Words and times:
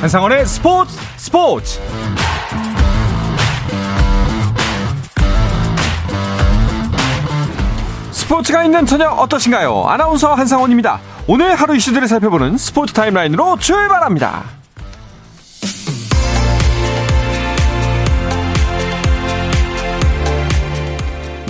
한상원의 0.00 0.46
스포츠 0.46 0.96
스포츠 1.18 1.78
스포츠가 8.10 8.64
있는 8.64 8.86
저녁 8.86 9.18
어떠신가요? 9.20 9.84
아나운서 9.86 10.32
한상원입니다. 10.32 11.00
오늘 11.26 11.54
하루 11.54 11.76
이슈들을 11.76 12.08
살펴보는 12.08 12.56
스포츠 12.56 12.94
타임라인으로 12.94 13.58
출발합니다. 13.58 14.44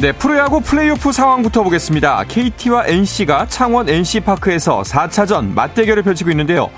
네, 0.01 0.13
프로야구 0.13 0.61
플레이오프 0.63 1.13
상황부터 1.13 1.63
보겠습니다. 1.63 2.25
KT와 2.27 2.87
NC가 2.87 3.47
창원 3.47 3.89
NC파크에서 3.89 4.83
4차전 4.83 5.53
맞대결을 5.53 6.03
펼치고 6.03 6.31
있는데요. 6.31 6.71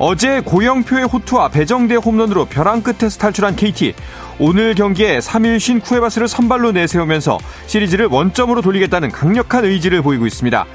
어제 0.00 0.40
고영표의 0.40 1.04
호투와 1.06 1.48
배정대 1.48 1.96
홈런으로 1.96 2.44
벼랑 2.44 2.82
끝에서 2.82 3.18
탈출한 3.18 3.56
KT. 3.56 3.94
오늘 4.38 4.76
경기에 4.76 5.18
3일 5.18 5.58
쉰 5.58 5.80
쿠에바스를 5.80 6.28
선발로 6.28 6.70
내세우면서 6.70 7.38
시리즈를 7.66 8.06
원점으로 8.06 8.62
돌리겠다는 8.62 9.10
강력한 9.10 9.64
의지를 9.64 10.02
보이고 10.02 10.26
있습니다. 10.26 10.66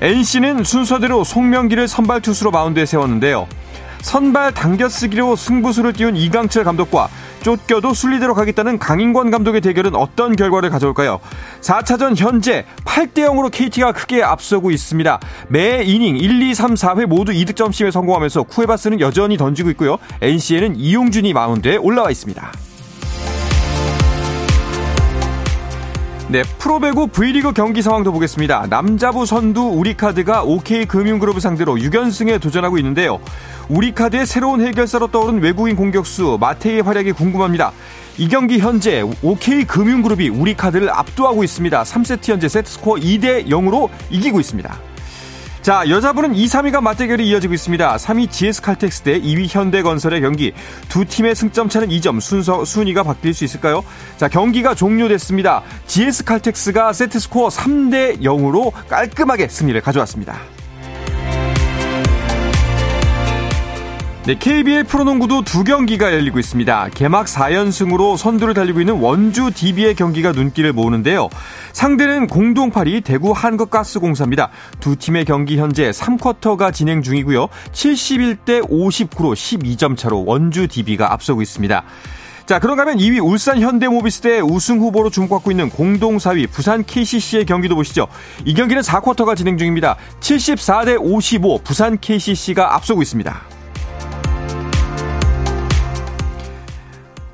NC는 0.00 0.62
순서대로 0.62 1.24
송명기를 1.24 1.88
선발 1.88 2.20
투수로 2.20 2.52
마운드에 2.52 2.86
세웠는데요. 2.86 3.48
선발 4.00 4.54
당겨쓰기로 4.54 5.36
승부수를 5.36 5.92
띄운 5.92 6.16
이강철 6.16 6.64
감독과 6.64 7.08
쫓겨도 7.42 7.94
순리대로 7.94 8.34
가겠다는 8.34 8.78
강인권 8.78 9.30
감독의 9.30 9.60
대결은 9.60 9.94
어떤 9.94 10.34
결과를 10.36 10.70
가져올까요? 10.70 11.20
4차전 11.60 12.16
현재 12.16 12.64
8대 12.84 13.18
0으로 13.28 13.50
KT가 13.50 13.92
크게 13.92 14.22
앞서고 14.22 14.70
있습니다. 14.70 15.20
매 15.48 15.82
이닝 15.82 16.16
1, 16.16 16.42
2, 16.42 16.54
3, 16.54 16.74
4회 16.74 17.06
모두 17.06 17.32
2득점씩에 17.32 17.90
성공하면서 17.90 18.44
쿠에바스는 18.44 19.00
여전히 19.00 19.36
던지고 19.36 19.70
있고요. 19.70 19.98
NC에는 20.20 20.76
이용준이 20.76 21.32
마운드에 21.32 21.76
올라와 21.76 22.10
있습니다. 22.10 22.52
네, 26.30 26.42
프로배구 26.58 27.06
V리그 27.06 27.54
경기 27.54 27.80
상황도 27.80 28.12
보겠습니다. 28.12 28.66
남자부 28.68 29.24
선두 29.24 29.62
우리카드가 29.62 30.42
OK금융그룹을 30.42 31.40
상대로 31.40 31.76
6연승에 31.76 32.38
도전하고 32.38 32.76
있는데요. 32.76 33.18
우리카드의 33.70 34.26
새로운 34.26 34.60
해결사로 34.60 35.06
떠오른 35.06 35.40
외국인 35.40 35.74
공격수 35.74 36.36
마테이의 36.38 36.82
활약이 36.82 37.12
궁금합니다. 37.12 37.72
이 38.18 38.28
경기 38.28 38.58
현재 38.58 39.02
OK금융그룹이 39.22 40.28
우리카드를 40.28 40.90
압도하고 40.90 41.44
있습니다. 41.44 41.82
3세트 41.82 42.30
현재 42.30 42.46
세트스코어 42.46 42.96
2대 42.96 43.46
0으로 43.46 43.88
이기고 44.10 44.38
있습니다. 44.38 44.87
자, 45.68 45.86
여자분은 45.86 46.34
2, 46.34 46.46
3위가 46.46 46.80
맞대결이 46.80 47.28
이어지고 47.28 47.52
있습니다. 47.52 47.96
3위 47.96 48.30
GS 48.30 48.62
칼텍스 48.62 49.02
대 49.02 49.20
2위 49.20 49.48
현대건설의 49.50 50.22
경기. 50.22 50.54
두 50.88 51.04
팀의 51.04 51.34
승점 51.34 51.68
차는 51.68 51.88
2점. 51.88 52.22
순서, 52.22 52.64
순위가 52.64 53.02
바뀔 53.02 53.34
수 53.34 53.44
있을까요? 53.44 53.84
자, 54.16 54.28
경기가 54.28 54.74
종료됐습니다. 54.74 55.62
GS 55.86 56.24
칼텍스가 56.24 56.94
세트 56.94 57.20
스코어 57.20 57.50
3대 57.50 58.22
0으로 58.22 58.72
깔끔하게 58.88 59.48
승리를 59.48 59.78
가져왔습니다. 59.82 60.38
네, 64.28 64.34
KBL 64.38 64.84
프로농구도 64.84 65.40
두 65.40 65.64
경기가 65.64 66.12
열리고 66.12 66.38
있습니다. 66.38 66.90
개막 66.92 67.24
4연승으로 67.24 68.18
선두를 68.18 68.52
달리고 68.52 68.80
있는 68.80 69.00
원주 69.00 69.52
DB의 69.54 69.94
경기가 69.94 70.32
눈길을 70.32 70.74
모으는데요. 70.74 71.30
상대는 71.72 72.26
공동 72.26 72.70
8위 72.70 73.02
대구 73.02 73.32
한국가스공사입니다. 73.32 74.50
두 74.80 74.96
팀의 74.96 75.24
경기 75.24 75.56
현재 75.56 75.88
3쿼터가 75.88 76.74
진행 76.74 77.00
중이고요. 77.00 77.48
71대 77.72 78.68
59로 78.68 79.32
12점 79.32 79.96
차로 79.96 80.26
원주 80.26 80.68
DB가 80.68 81.10
앞서고 81.10 81.40
있습니다. 81.40 81.82
자, 82.44 82.58
그런가 82.58 82.82
하면 82.82 82.98
2위 82.98 83.24
울산 83.24 83.58
현대모비스 83.58 84.20
대 84.20 84.40
우승 84.40 84.78
후보로 84.78 85.08
주목받고 85.08 85.50
있는 85.50 85.70
공동 85.70 86.18
4위 86.18 86.50
부산 86.50 86.84
KCC의 86.84 87.46
경기도 87.46 87.76
보시죠. 87.76 88.08
이 88.44 88.52
경기는 88.52 88.82
4쿼터가 88.82 89.38
진행 89.38 89.56
중입니다. 89.56 89.96
74대 90.20 90.98
55 91.00 91.62
부산 91.62 91.98
KCC가 91.98 92.74
앞서고 92.74 93.00
있습니다. 93.00 93.57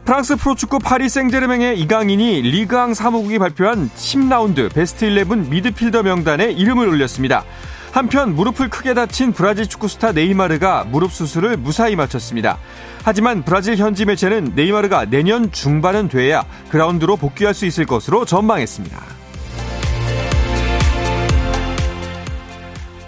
프랑스 0.04 0.36
프로축구 0.36 0.80
파리 0.80 1.08
생제르맹의 1.08 1.80
이강인이 1.80 2.42
리그앙 2.42 2.92
사무국이 2.92 3.38
발표한 3.38 3.88
10라운드 3.88 4.72
베스트 4.72 5.06
11 5.06 5.48
미드필더 5.48 6.02
명단에 6.02 6.52
이름을 6.52 6.86
올렸습니다. 6.88 7.42
한편 7.90 8.34
무릎을 8.34 8.68
크게 8.68 8.92
다친 8.92 9.32
브라질 9.32 9.66
축구 9.66 9.88
스타 9.88 10.12
네이마르가 10.12 10.84
무릎 10.84 11.10
수술을 11.10 11.56
무사히 11.56 11.96
마쳤습니다. 11.96 12.58
하지만 13.02 13.44
브라질 13.44 13.76
현지 13.76 14.04
매체는 14.04 14.52
네이마르가 14.54 15.06
내년 15.06 15.50
중반은 15.50 16.08
돼야 16.08 16.44
그라운드로 16.68 17.16
복귀할 17.16 17.54
수 17.54 17.64
있을 17.64 17.86
것으로 17.86 18.26
전망했습니다. 18.26 19.13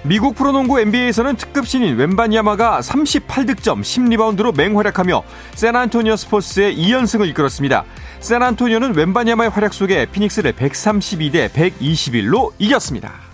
미국 0.09 0.37
프로농구 0.37 0.79
NBA에서는 0.79 1.35
특급 1.35 1.67
신인 1.67 1.97
웸바냐마가 1.97 2.79
38득점 2.79 3.81
10리바운드로 3.81 4.57
맹활약하며 4.57 5.23
샌안토니오 5.55 6.15
스포츠의 6.15 6.77
2연승을 6.77 7.27
이끌었습니다. 7.31 7.85
샌안토니오는 8.21 8.95
웬바니아마의 8.95 9.51
활약 9.51 9.75
속에 9.75 10.07
피닉스를 10.07 10.53
132대 10.53 11.51
121로 11.51 12.53
이겼습니다. 12.59 13.26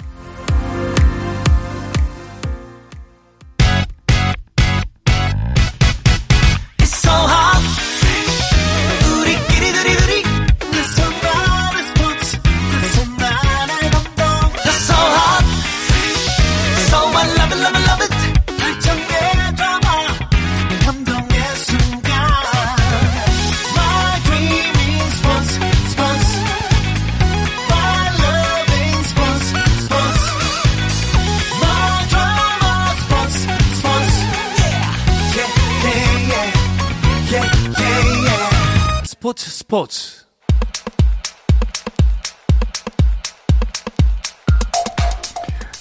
스포츠 39.32 39.50
스포츠 39.50 40.26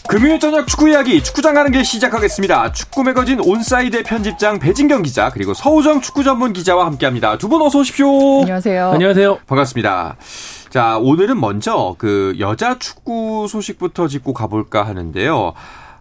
금요일 0.07 0.39
저녁 0.39 0.67
축구 0.67 0.89
이야기 0.89 1.23
축구장 1.23 1.53
가는 1.53 1.71
길 1.71 1.85
시작하겠습니다. 1.85 2.73
축구 2.73 3.03
매거진 3.03 3.39
온사이드 3.39 4.03
편집장 4.03 4.59
배진경 4.59 5.03
기자 5.03 5.29
그리고 5.29 5.53
서호정 5.53 6.01
축구 6.01 6.23
전문 6.23 6.51
기자와 6.53 6.85
함께합니다. 6.85 7.37
두 7.37 7.47
분 7.47 7.61
어서 7.61 7.79
오십시오. 7.79 8.41
안녕하세요. 8.41 8.91
안녕하세요. 8.91 9.39
반갑습니다. 9.47 10.17
자 10.69 10.97
오늘은 10.97 11.39
먼저 11.39 11.95
그 11.97 12.35
여자 12.39 12.77
축구 12.77 13.47
소식부터 13.49 14.07
짚고 14.07 14.33
가볼까 14.33 14.85
하는데요. 14.85 15.53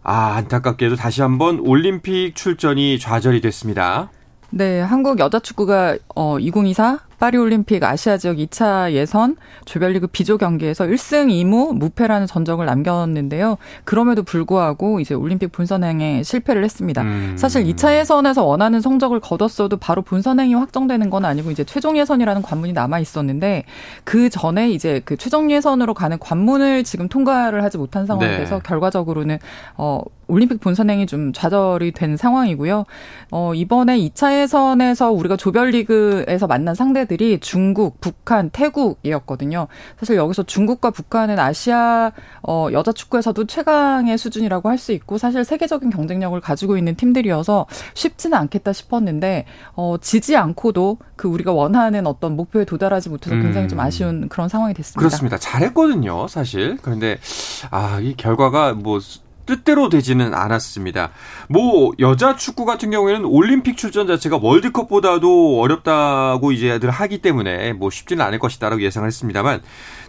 아 0.03 0.34
안타깝게도 0.37 0.97
다시 0.97 1.22
한번 1.22 1.61
올림픽 1.61 2.34
출전이 2.34 2.99
좌절이 2.99 3.41
됐습니다. 3.43 4.11
네, 4.50 4.81
한국 4.81 5.21
여자 5.21 5.38
축구가 5.38 5.97
어 6.17 6.38
2024 6.41 6.99
파리올림픽 7.20 7.84
아시아 7.84 8.16
지역 8.16 8.38
2차 8.38 8.93
예선 8.93 9.37
조별리그 9.67 10.06
비조 10.08 10.38
경기에서 10.38 10.87
1승 10.87 11.28
2무 11.28 11.75
무패라는 11.75 12.26
전적을 12.26 12.64
남겼는데요. 12.64 13.58
그럼에도 13.84 14.22
불구하고 14.22 15.00
이제 15.00 15.14
올림픽 15.14 15.52
본선행에 15.52 16.22
실패를 16.22 16.64
했습니다. 16.64 17.02
음. 17.02 17.37
사실 17.37 17.64
2차 17.64 17.94
예선에서 17.96 18.44
원하는 18.44 18.81
성적을 18.81 19.20
거뒀어도 19.20 19.76
바로 19.76 20.00
본선행이 20.02 20.55
확정되는 20.55 21.11
건 21.11 21.26
아니고 21.26 21.50
이제 21.50 21.62
최종 21.62 21.99
예선이라는 21.99 22.40
관문이 22.43 22.72
남아 22.72 22.99
있었는데 22.99 23.64
그 24.05 24.31
전에 24.31 24.70
이제 24.70 25.02
그 25.05 25.16
최종 25.16 25.50
예선으로 25.50 25.93
가는 25.93 26.19
관문을 26.19 26.84
지금 26.84 27.08
통과를 27.08 27.62
하지 27.62 27.76
못한 27.76 28.06
상황에서 28.06 28.56
네. 28.56 28.62
결과적으로는 28.64 29.38
어 29.76 30.00
올림픽 30.26 30.61
본선행이 30.61 31.06
좀 31.06 31.32
좌절이 31.32 31.93
된 31.93 32.16
상황이고요. 32.16 32.84
어 33.32 33.55
이번에 33.55 33.99
2차 33.99 34.40
예선에서 34.40 35.11
우리가 35.11 35.37
조별리그에서 35.37 36.46
만난 36.46 36.75
상대 36.75 37.05
나라들이 37.11 37.41
중국, 37.41 38.01
북한, 38.01 38.51
태국이었거든요. 38.51 39.67
사실 39.99 40.17
여기서 40.17 40.45
중국과 40.45 40.91
북한은 40.91 41.39
아시아 41.39 42.12
어, 42.43 42.69
여자 42.73 42.93
축구에서도 42.93 43.47
최강의 43.47 44.17
수준이라고 44.17 44.69
할 44.69 44.81
수 44.81 44.93
있고 44.93 45.19
사실 45.19 45.45
세계적인 45.45 45.91
경쟁력을 45.91 46.41
가지고 46.41 46.79
있는 46.79 46.95
팀들이어서 46.95 47.67
쉽지는 47.93 48.39
않겠다 48.39 48.73
싶었는데 48.73 49.45
어, 49.75 49.97
지지 50.01 50.37
않고도 50.37 50.97
그 51.17 51.29
우리가 51.29 51.53
원하는 51.53 52.07
어떤 52.07 52.35
목표에 52.35 52.65
도달하지 52.65 53.11
못해서 53.11 53.37
굉장히 53.37 53.69
좀 53.69 53.79
음. 53.79 53.85
아쉬운 53.85 54.29
그런 54.31 54.49
상황이 54.49 54.73
됐습니다. 54.73 54.99
그렇습니다. 54.99 55.37
잘했거든요, 55.37 56.29
사실. 56.29 56.79
그런데 56.81 57.19
아, 57.71 58.01
이 58.01 58.15
결과가 58.17 58.73
뭐 58.73 59.01
뜻대로 59.46 59.88
되지는 59.88 60.34
않았습니다. 60.34 61.10
뭐 61.48 61.92
여자 61.98 62.37
축구 62.37 62.64
같은 62.64 62.90
경우에는 62.90 63.25
올림픽 63.25 63.76
출전 63.76 64.06
자체가 64.06 64.38
월드컵보다도 64.40 65.60
어렵다고 65.60 66.52
이제들 66.52 66.90
하기 66.90 67.19
때문에 67.19 67.72
뭐 67.72 67.90
쉽지는 67.90 68.25
않을 68.25 68.38
것이다라고 68.38 68.82
예상을 68.82 69.06
했습니다만 69.06 69.62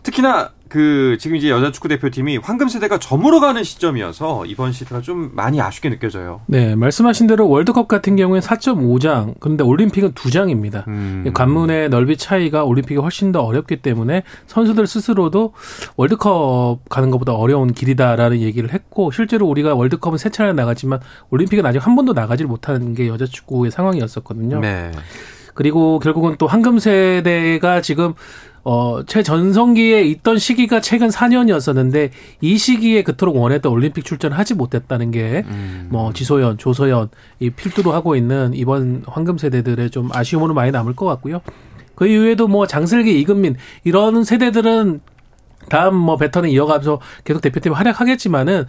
특히나 0.03 0.51
그 0.71 1.17
지금 1.19 1.35
이제 1.35 1.49
여자 1.49 1.69
축구 1.69 1.89
대표팀이 1.89 2.37
황금 2.37 2.69
세대가 2.69 2.97
저물어가는 2.97 3.61
시점이어서 3.61 4.45
이번 4.45 4.71
시대가 4.71 5.01
좀 5.01 5.31
많이 5.33 5.59
아쉽게 5.59 5.89
느껴져요. 5.89 6.39
네, 6.45 6.75
말씀하신 6.75 7.27
대로 7.27 7.49
월드컵 7.49 7.89
같은 7.89 8.15
경우에 8.15 8.39
4.5장, 8.39 9.35
그런데 9.41 9.65
올림픽은 9.65 10.13
2장입니다. 10.13 10.87
음. 10.87 11.29
관문의 11.33 11.89
넓이 11.89 12.15
차이가 12.15 12.63
올림픽이 12.63 12.97
훨씬 13.01 13.33
더 13.33 13.41
어렵기 13.41 13.81
때문에 13.81 14.23
선수들 14.47 14.87
스스로도 14.87 15.51
월드컵 15.97 16.79
가는 16.87 17.11
것보다 17.11 17.33
어려운 17.33 17.73
길이다라는 17.73 18.39
얘기를 18.39 18.73
했고 18.73 19.11
실제로 19.11 19.47
우리가 19.47 19.75
월드컵은 19.75 20.17
세 20.17 20.29
차례 20.29 20.53
나가지만 20.53 21.01
올림픽은 21.31 21.65
아직 21.65 21.85
한 21.85 21.97
번도 21.97 22.13
나가질 22.13 22.47
못하는 22.47 22.93
게 22.93 23.09
여자 23.09 23.25
축구의 23.25 23.71
상황이었었거든요. 23.71 24.61
네. 24.61 24.91
그리고 25.53 25.99
결국은 25.99 26.35
또 26.37 26.47
황금 26.47 26.79
세대가 26.79 27.81
지금 27.81 28.13
어, 28.63 29.03
최전성기에 29.05 30.03
있던 30.03 30.37
시기가 30.37 30.81
최근 30.81 31.09
4년이었었는데 31.09 32.11
이 32.41 32.57
시기에 32.57 33.03
그토록 33.03 33.35
원했던 33.35 33.71
올림픽 33.71 34.05
출전을 34.05 34.37
하지 34.37 34.53
못했다는 34.53 35.11
게 35.11 35.43
음. 35.47 35.87
뭐 35.89 36.13
지소연, 36.13 36.57
조소연 36.57 37.09
이 37.39 37.49
필두로 37.49 37.91
하고 37.91 38.15
있는 38.15 38.53
이번 38.53 39.03
황금 39.07 39.37
세대들의 39.37 39.89
좀 39.89 40.09
아쉬움으로 40.13 40.53
많이 40.53 40.71
남을 40.71 40.95
것 40.95 41.05
같고요. 41.05 41.41
그 41.95 42.07
이후에도 42.07 42.47
뭐 42.47 42.65
장슬기, 42.65 43.19
이금민 43.19 43.55
이런 43.83 44.23
세대들은 44.23 45.01
다음 45.69 45.95
뭐 45.95 46.17
배턴을 46.17 46.49
이어가면서 46.49 46.99
계속 47.23 47.41
대표팀 47.41 47.73
활약하겠지만은 47.73 48.65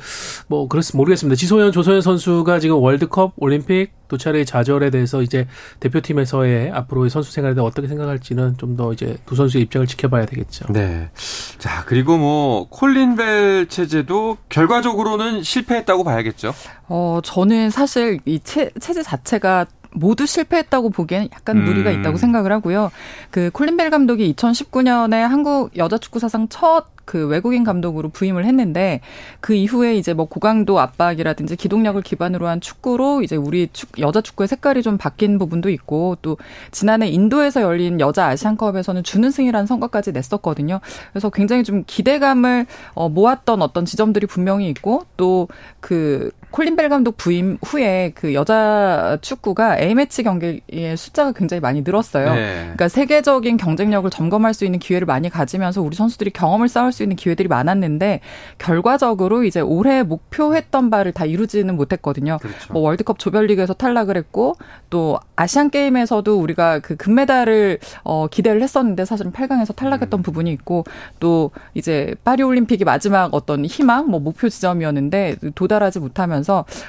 뭐 0.48 0.68
그렇습 0.68 0.96
모르겠습니다. 0.96 1.36
지소연 1.36 1.72
조소연 1.72 2.00
선수가 2.00 2.58
지금 2.60 2.76
월드컵, 2.76 3.32
올림픽 3.36 3.92
두 4.08 4.18
차례의 4.18 4.44
좌절에 4.44 4.90
대해서 4.90 5.22
이제 5.22 5.46
대표팀에서의 5.80 6.70
앞으로의 6.72 7.08
선수 7.10 7.32
생활에 7.32 7.54
대해 7.54 7.66
어떻게 7.66 7.88
생각할지는 7.88 8.56
좀 8.58 8.72
더 8.76 8.92
이제 8.92 9.16
두 9.26 9.34
선수의 9.36 9.64
입장을 9.64 9.86
지켜봐야 9.86 10.24
되겠죠. 10.26 10.66
네. 10.72 11.10
자 11.58 11.84
그리고 11.86 12.16
뭐 12.16 12.66
콜린 12.70 13.16
벨 13.16 13.66
체제도 13.68 14.38
결과적으로는 14.48 15.42
실패했다고 15.42 16.04
봐야겠죠. 16.04 16.54
어 16.88 17.20
저는 17.22 17.70
사실 17.70 18.18
이 18.24 18.40
체, 18.40 18.70
체제 18.80 19.02
자체가 19.02 19.66
모두 19.94 20.26
실패했다고 20.26 20.90
보기에는 20.90 21.28
약간 21.32 21.64
무리가 21.64 21.90
음. 21.90 22.00
있다고 22.00 22.16
생각을 22.16 22.52
하고요. 22.52 22.90
그 23.30 23.50
콜린 23.52 23.76
벨 23.76 23.90
감독이 23.90 24.32
2019년에 24.34 25.20
한국 25.20 25.76
여자 25.76 25.98
축구 25.98 26.18
사상 26.18 26.48
첫 26.48 26.92
그 27.04 27.26
외국인 27.26 27.64
감독으로 27.64 28.08
부임을 28.10 28.44
했는데 28.44 29.00
그 29.40 29.54
이후에 29.54 29.96
이제 29.96 30.14
뭐 30.14 30.26
고강도 30.26 30.78
압박이라든지 30.80 31.56
기동력을 31.56 32.00
기반으로 32.02 32.46
한 32.46 32.60
축구로 32.60 33.22
이제 33.22 33.36
우리 33.36 33.68
축, 33.72 33.98
여자 33.98 34.20
축구의 34.20 34.48
색깔이 34.48 34.82
좀 34.82 34.98
바뀐 34.98 35.38
부분도 35.38 35.68
있고 35.70 36.16
또 36.22 36.36
지난해 36.70 37.08
인도에서 37.08 37.62
열린 37.62 38.00
여자 38.00 38.26
아시안컵에서는 38.26 39.02
준우승이라는 39.02 39.66
성과까지 39.66 40.12
냈었거든요. 40.12 40.80
그래서 41.12 41.30
굉장히 41.30 41.64
좀 41.64 41.84
기대감을 41.86 42.66
어, 42.94 43.08
모았던 43.08 43.62
어떤 43.62 43.84
지점들이 43.84 44.26
분명히 44.26 44.68
있고 44.68 45.04
또그 45.16 46.30
콜린벨 46.52 46.90
감독 46.90 47.16
부임 47.16 47.58
후에 47.64 48.12
그 48.14 48.34
여자 48.34 49.18
축구가 49.22 49.80
A매치 49.80 50.22
경기의 50.22 50.96
숫자가 50.96 51.32
굉장히 51.32 51.60
많이 51.60 51.80
늘었어요. 51.80 52.34
네. 52.34 52.60
그러니까 52.60 52.88
세계적인 52.88 53.56
경쟁력을 53.56 54.08
점검할 54.10 54.52
수 54.52 54.64
있는 54.66 54.78
기회를 54.78 55.06
많이 55.06 55.30
가지면서 55.30 55.80
우리 55.82 55.96
선수들이 55.96 56.30
경험을 56.30 56.68
쌓을 56.68 56.92
수 56.92 57.02
있는 57.02 57.16
기회들이 57.16 57.48
많았는데 57.48 58.20
결과적으로 58.58 59.44
이제 59.44 59.60
올해 59.60 60.02
목표했던 60.02 60.90
바를 60.90 61.12
다 61.12 61.24
이루지는 61.24 61.74
못했거든요. 61.74 62.38
그렇죠. 62.40 62.72
뭐 62.72 62.82
월드컵 62.82 63.18
조별리그에서 63.18 63.72
탈락을 63.72 64.16
했고 64.18 64.54
또 64.90 65.18
아시안 65.36 65.70
게임에서도 65.70 66.38
우리가 66.38 66.80
그 66.80 66.96
금메달을 66.96 67.78
어 68.04 68.26
기대를 68.28 68.62
했었는데 68.62 69.06
사실은 69.06 69.32
8강에서 69.32 69.74
탈락했던 69.74 70.20
음. 70.20 70.22
부분이 70.22 70.52
있고 70.52 70.84
또 71.18 71.50
이제 71.72 72.14
파리 72.24 72.42
올림픽이 72.42 72.84
마지막 72.84 73.32
어떤 73.32 73.64
희망 73.64 74.10
뭐 74.10 74.20
목표 74.20 74.50
지점이었는데 74.50 75.36
도달하지 75.54 75.98
못하면서 75.98 76.41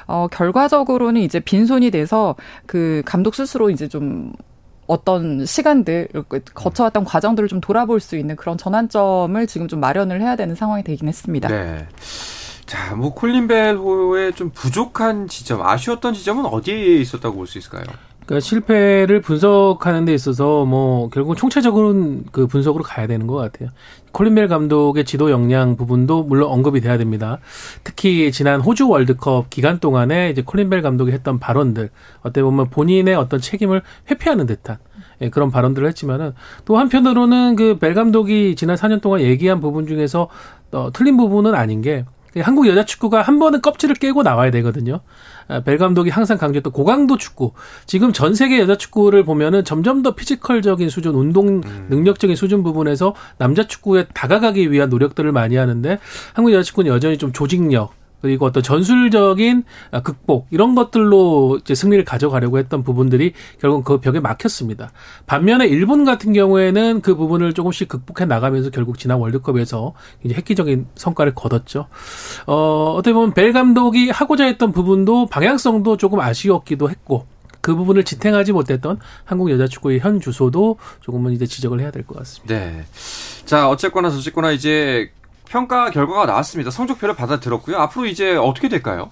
어 0.07 0.27
결과적으로는 0.31 1.21
이제 1.21 1.39
빈손이 1.39 1.91
돼서 1.91 2.35
그 2.65 3.01
감독 3.05 3.35
스스로 3.35 3.69
이제 3.69 3.87
좀 3.87 4.33
어떤 4.87 5.45
시간들 5.45 6.09
거쳐왔던 6.53 7.05
과정들을 7.05 7.47
좀 7.49 7.61
돌아볼 7.61 7.99
수 7.99 8.17
있는 8.17 8.35
그런 8.35 8.57
전환점을 8.57 9.47
지금 9.47 9.67
좀 9.67 9.79
마련을 9.79 10.21
해야 10.21 10.35
되는 10.35 10.55
상황이 10.55 10.83
되긴 10.83 11.07
했습니다. 11.07 11.47
네. 11.47 11.87
자, 12.65 12.95
뭐 12.95 13.13
콜린 13.13 13.47
벨호의 13.47 14.33
좀 14.33 14.49
부족한 14.49 15.27
지점, 15.27 15.61
아쉬웠던 15.61 16.13
지점은 16.13 16.45
어디에 16.45 16.97
있었다고 16.97 17.35
볼 17.35 17.47
수 17.47 17.57
있을까요? 17.57 17.83
그러니까 18.25 18.39
실패를 18.39 19.21
분석하는 19.21 20.05
데 20.05 20.13
있어서 20.13 20.65
뭐 20.65 21.09
결국은 21.09 21.35
총체적으로는 21.35 22.25
그 22.31 22.47
분석으로 22.47 22.83
가야 22.83 23.07
되는 23.07 23.27
것 23.27 23.35
같아요. 23.35 23.69
콜린 24.11 24.35
벨 24.35 24.47
감독의 24.47 25.05
지도 25.05 25.31
역량 25.31 25.75
부분도 25.75 26.23
물론 26.23 26.49
언급이 26.49 26.81
돼야 26.81 26.97
됩니다. 26.97 27.39
특히 27.83 28.31
지난 28.31 28.61
호주 28.61 28.87
월드컵 28.87 29.49
기간 29.49 29.79
동안에 29.79 30.29
이제 30.29 30.41
콜린 30.41 30.69
벨 30.69 30.81
감독이 30.81 31.11
했던 31.11 31.39
발언들 31.39 31.89
어떻게 32.21 32.43
보면 32.43 32.69
본인의 32.69 33.15
어떤 33.15 33.39
책임을 33.39 33.81
회피하는 34.09 34.45
듯한 34.45 34.77
예, 35.21 35.29
그런 35.29 35.51
발언들을 35.51 35.87
했지만은 35.89 36.33
또 36.65 36.77
한편으로는 36.77 37.55
그 37.55 37.77
벨 37.79 37.93
감독이 37.93 38.55
지난 38.55 38.77
4년 38.77 39.01
동안 39.01 39.21
얘기한 39.21 39.59
부분 39.59 39.87
중에서 39.87 40.29
어, 40.71 40.89
틀린 40.93 41.17
부분은 41.17 41.53
아닌 41.55 41.81
게 41.81 42.05
한국 42.39 42.67
여자 42.67 42.83
축구가 42.85 43.21
한 43.21 43.37
번은 43.39 43.61
껍질을 43.61 43.95
깨고 43.95 44.23
나와야 44.23 44.51
되거든요. 44.51 45.01
아, 45.47 45.61
벨 45.61 45.77
감독이 45.77 46.09
항상 46.09 46.37
강조했던 46.37 46.73
고강도 46.73 47.17
축구. 47.17 47.53
지금 47.85 48.13
전 48.13 48.33
세계 48.35 48.59
여자 48.59 48.77
축구를 48.77 49.23
보면은 49.23 49.63
점점 49.63 50.01
더 50.01 50.15
physical적인 50.15 50.89
수준, 50.89 51.15
운동 51.15 51.47
음. 51.47 51.87
능력적인 51.89 52.35
수준 52.35 52.63
부분에서 52.63 53.15
남자 53.37 53.65
축구에 53.67 54.07
다가가기 54.13 54.71
위한 54.71 54.89
노력들을 54.89 55.31
많이 55.31 55.55
하는데 55.55 55.99
한국 56.33 56.51
여자 56.51 56.63
축구는 56.63 56.91
여전히 56.91 57.17
좀 57.17 57.31
조직력, 57.33 57.93
그리고 58.23 58.45
어떤 58.45 58.63
전술적인 58.63 59.65
극복 60.01 60.47
이런 60.49 60.75
것들로 60.75 61.59
이제 61.59 61.75
승리를 61.75 62.05
가져가려고 62.05 62.57
했던 62.57 62.81
부분들이 62.81 63.33
결국 63.59 63.83
그 63.83 63.99
벽에 63.99 64.21
막혔습니다. 64.21 64.93
반면에 65.25 65.67
일본 65.67 66.05
같은 66.05 66.31
경우에는 66.31 67.01
그 67.01 67.15
부분을 67.17 67.51
조금씩 67.51 67.89
극복해 67.89 68.25
나가면서 68.25 68.69
결국 68.69 68.97
지난 68.97 69.19
월드컵에서 69.19 69.93
이제 70.23 70.35
획기적인 70.35 70.87
성과를 70.95 71.35
거뒀죠. 71.35 71.87
어, 72.47 72.93
어떻게 72.97 73.13
보면 73.13 73.33
벨 73.33 73.51
감독이 73.51 74.09
하고자 74.09 74.45
했던 74.45 74.71
부분도 74.71 75.25
방향성도 75.25 75.97
조금 75.97 76.21
아쉬웠기도 76.21 76.89
했고 76.89 77.25
그 77.59 77.75
부분을 77.75 78.05
지탱하지 78.05 78.53
못했던 78.53 78.99
한국 79.25 79.51
여자 79.51 79.67
축구의 79.67 79.99
현 79.99 80.21
주소도 80.21 80.77
조금은 81.01 81.33
이제 81.33 81.45
지적을 81.45 81.81
해야 81.81 81.91
될 81.91 82.05
것 82.05 82.17
같습니다. 82.19 82.55
네. 82.55 82.85
자, 83.45 83.67
어쨌거나 83.67 84.09
저쨌거나 84.09 84.51
이제 84.53 85.11
평가 85.47 85.89
결과가 85.91 86.25
나왔습니다. 86.25 86.71
성적표를 86.71 87.15
받아들었고요. 87.15 87.77
앞으로 87.77 88.05
이제 88.05 88.35
어떻게 88.35 88.69
될까요? 88.69 89.09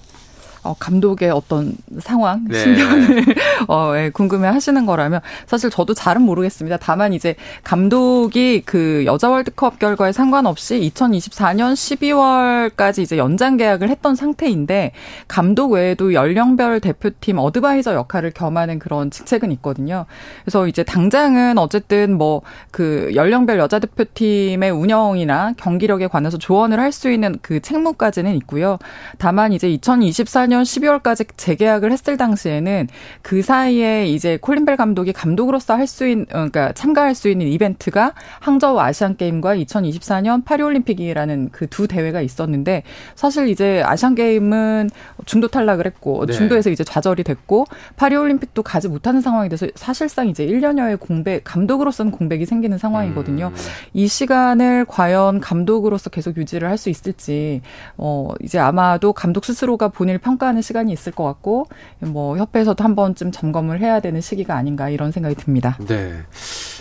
어, 0.64 0.76
감독의 0.80 1.32
어떤 1.32 1.76
상황, 2.00 2.46
네. 2.48 2.60
신경을 2.60 3.24
어, 3.68 3.94
예, 3.96 4.10
궁금해 4.10 4.48
하시는 4.48 4.86
거라면 4.86 5.22
사실 5.48 5.70
저도 5.70 5.94
잘은 5.94 6.22
모르겠습니다. 6.22 6.78
다만 6.78 7.14
이제 7.14 7.36
감독이 7.64 8.62
그 8.66 9.04
여자 9.06 9.30
월드컵 9.30 9.80
결과에 9.80 10.12
상관없이 10.12 10.92
2024년 10.94 11.74
12월까지 11.74 13.00
이제 13.02 13.18
연장 13.18 13.58
계약을 13.58 13.90
했던 13.90 14.16
상태인데 14.16 14.92
감독 15.28 15.74
외에도 15.74 16.14
연령별 16.14 16.80
대표팀 16.80 17.38
어드바이저 17.38 17.94
역할을 17.94 18.32
겸하는 18.32 18.80
그런 18.80 19.12
직책은 19.12 19.52
있거든요. 19.54 20.06
그래서 20.44 20.68
이제 20.68 20.84
당장은 20.84 21.58
어쨌든 21.58 22.18
뭐 22.18 22.42
그 22.72 23.12
연령별 23.16 23.60
여자 23.60 23.80
대표팀의 23.80 24.72
운영이나 24.72 25.54
경기력에 25.58 26.08
관해서 26.08 26.38
조언을 26.38 26.80
할 26.80 26.92
수 26.92 27.10
있는 27.10 27.38
그 27.42 27.62
책무까지는 27.62 28.36
있고요. 28.36 28.78
다만 29.18 29.54
이제 29.54 29.70
2024년 29.70 30.51
2014년 30.52 31.02
12월까지 31.02 31.28
재계약을 31.38 31.92
했을 31.92 32.18
당시에는 32.18 32.88
그 33.22 33.42
사이에 33.42 34.08
이제 34.08 34.38
콜린벨 34.38 34.76
감독이 34.76 35.14
감독으로서 35.14 35.76
할 35.76 35.88
수 35.88 36.08
있는 36.08 36.26
그러니까 36.28 36.72
참가할 36.72 37.16
수 37.16 37.28
있는 37.28 37.48
이벤트가 37.48 38.14
항저우 38.40 38.80
아시안 38.80 39.18
게임과 39.18 39.56
2024년 39.58 40.46
파리 40.46 40.64
올림픽이라는 40.64 41.50
그 41.52 41.72
두 41.72 41.88
대회가 41.88 42.20
있었는데 42.22 42.84
사실 43.16 43.48
이제 43.48 43.82
아시안 43.86 44.14
게임은 44.14 44.90
중도 45.26 45.48
탈락을 45.48 45.86
했고 45.86 46.26
네. 46.26 46.34
중도에서 46.34 46.70
이제 46.70 46.84
좌절이 46.84 47.24
됐고 47.24 47.66
파리 47.96 48.18
올림픽도 48.18 48.62
가지 48.64 48.90
못하는 48.90 49.22
상황이 49.22 49.48
돼서 49.48 49.68
사실상 49.76 50.28
이제 50.28 50.46
1년여의 50.46 51.00
공백 51.00 51.46
감독으로서는 51.46 52.12
공백이 52.12 52.46
생기는 52.46 52.78
상황이거든요. 52.78 53.48
음. 53.48 53.56
이 53.94 54.08
시간을 54.08 54.84
과연 54.86 55.40
감독으로서 55.40 56.10
계속 56.10 56.36
유지를 56.38 56.68
할 56.68 56.78
수 56.82 56.90
있을지 56.90 57.62
어 57.96 58.30
이제 58.42 58.58
아마도 58.58 59.14
감독 59.14 59.46
스스로가 59.46 59.90
본인을 59.90 60.18
평 60.18 60.40
평가하는 60.42 60.62
시간이 60.62 60.92
있을 60.92 61.12
것 61.12 61.24
같고 61.24 61.68
뭐 62.00 62.38
협회에서도 62.38 62.84
한 62.84 62.96
번쯤 62.96 63.32
점검을 63.32 63.80
해야 63.80 64.00
되는 64.00 64.20
시기가 64.20 64.56
아닌가 64.56 64.90
이런 64.90 65.12
생각이 65.12 65.36
듭니다. 65.36 65.78
네. 65.88 66.24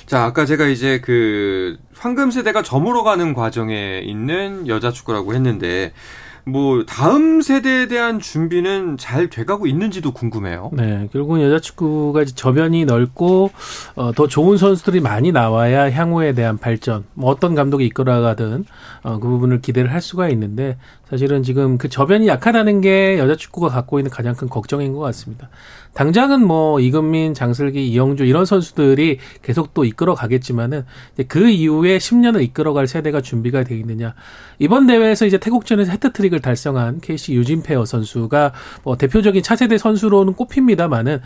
자, 0.07 0.25
아까 0.25 0.47
제가 0.47 0.67
이제 0.67 1.01
그 1.01 1.79
황금 1.95 2.31
세대가 2.31 2.63
저물어 2.63 3.03
가는 3.03 3.35
과정에 3.35 4.01
있는 4.03 4.67
여자 4.67 4.91
축구라고 4.91 5.35
했는데 5.35 5.93
뭐 6.45 6.85
다음 6.85 7.43
세대에 7.43 7.87
대한 7.87 8.19
준비는 8.19 8.97
잘 8.97 9.29
돼가고 9.29 9.67
있는지도 9.67 10.13
궁금해요. 10.13 10.71
네, 10.73 11.09
결국은 11.13 11.43
여자 11.43 11.61
축구가 11.61 12.25
저변이 12.25 12.87
넓고 12.87 13.51
어, 13.97 14.13
더 14.13 14.27
좋은 14.27 14.57
선수들이 14.57 15.01
많이 15.01 15.33
나와야 15.33 15.91
향후에 15.91 16.33
대한 16.33 16.59
발전, 16.59 17.05
뭐 17.15 17.31
어떤 17.31 17.55
감독이 17.55 17.85
이끌어가든 17.87 18.65
어, 19.03 19.19
그 19.19 19.29
부분을 19.29 19.61
기대를 19.61 19.93
할 19.93 20.01
수가 20.01 20.29
있는데 20.31 20.77
사실은 21.11 21.43
지금 21.43 21.77
그 21.77 21.89
저변이 21.89 22.29
약하다는 22.29 22.81
게 22.81 23.19
여자 23.19 23.35
축구가 23.35 23.69
갖고 23.69 23.99
있는 23.99 24.11
가장 24.11 24.35
큰 24.37 24.49
걱정인 24.49 24.93
것 24.93 25.01
같습니다. 25.01 25.51
당장은 25.95 26.47
뭐 26.47 26.79
이금민, 26.79 27.35
장슬기, 27.35 27.89
이영주 27.89 28.25
이런 28.25 28.45
선수들이 28.45 29.19
계속 29.43 29.75
또 29.75 29.85
이끌어 29.85 30.15
가겠지만은 30.15 30.85
그 31.27 31.49
이후에 31.49 31.99
10년을 31.99 32.43
이끌어갈 32.45 32.87
세대가 32.87 33.21
준비가 33.21 33.65
돼 33.65 33.77
있느냐. 33.77 34.15
이번 34.61 34.87
대회에서 34.87 35.27
이제 35.27 35.39
태국전에서 35.39 35.91
헤트트릭을 35.91 36.41
달성한 36.41 37.01
KC 37.01 37.35
유진 37.35 37.63
페어 37.63 37.85
선수가 37.85 38.53
뭐 38.85 38.97
대표적인 38.97 39.43
차세대 39.43 39.79
선수로는 39.79 40.35
꼽힙니다만은 40.35 41.19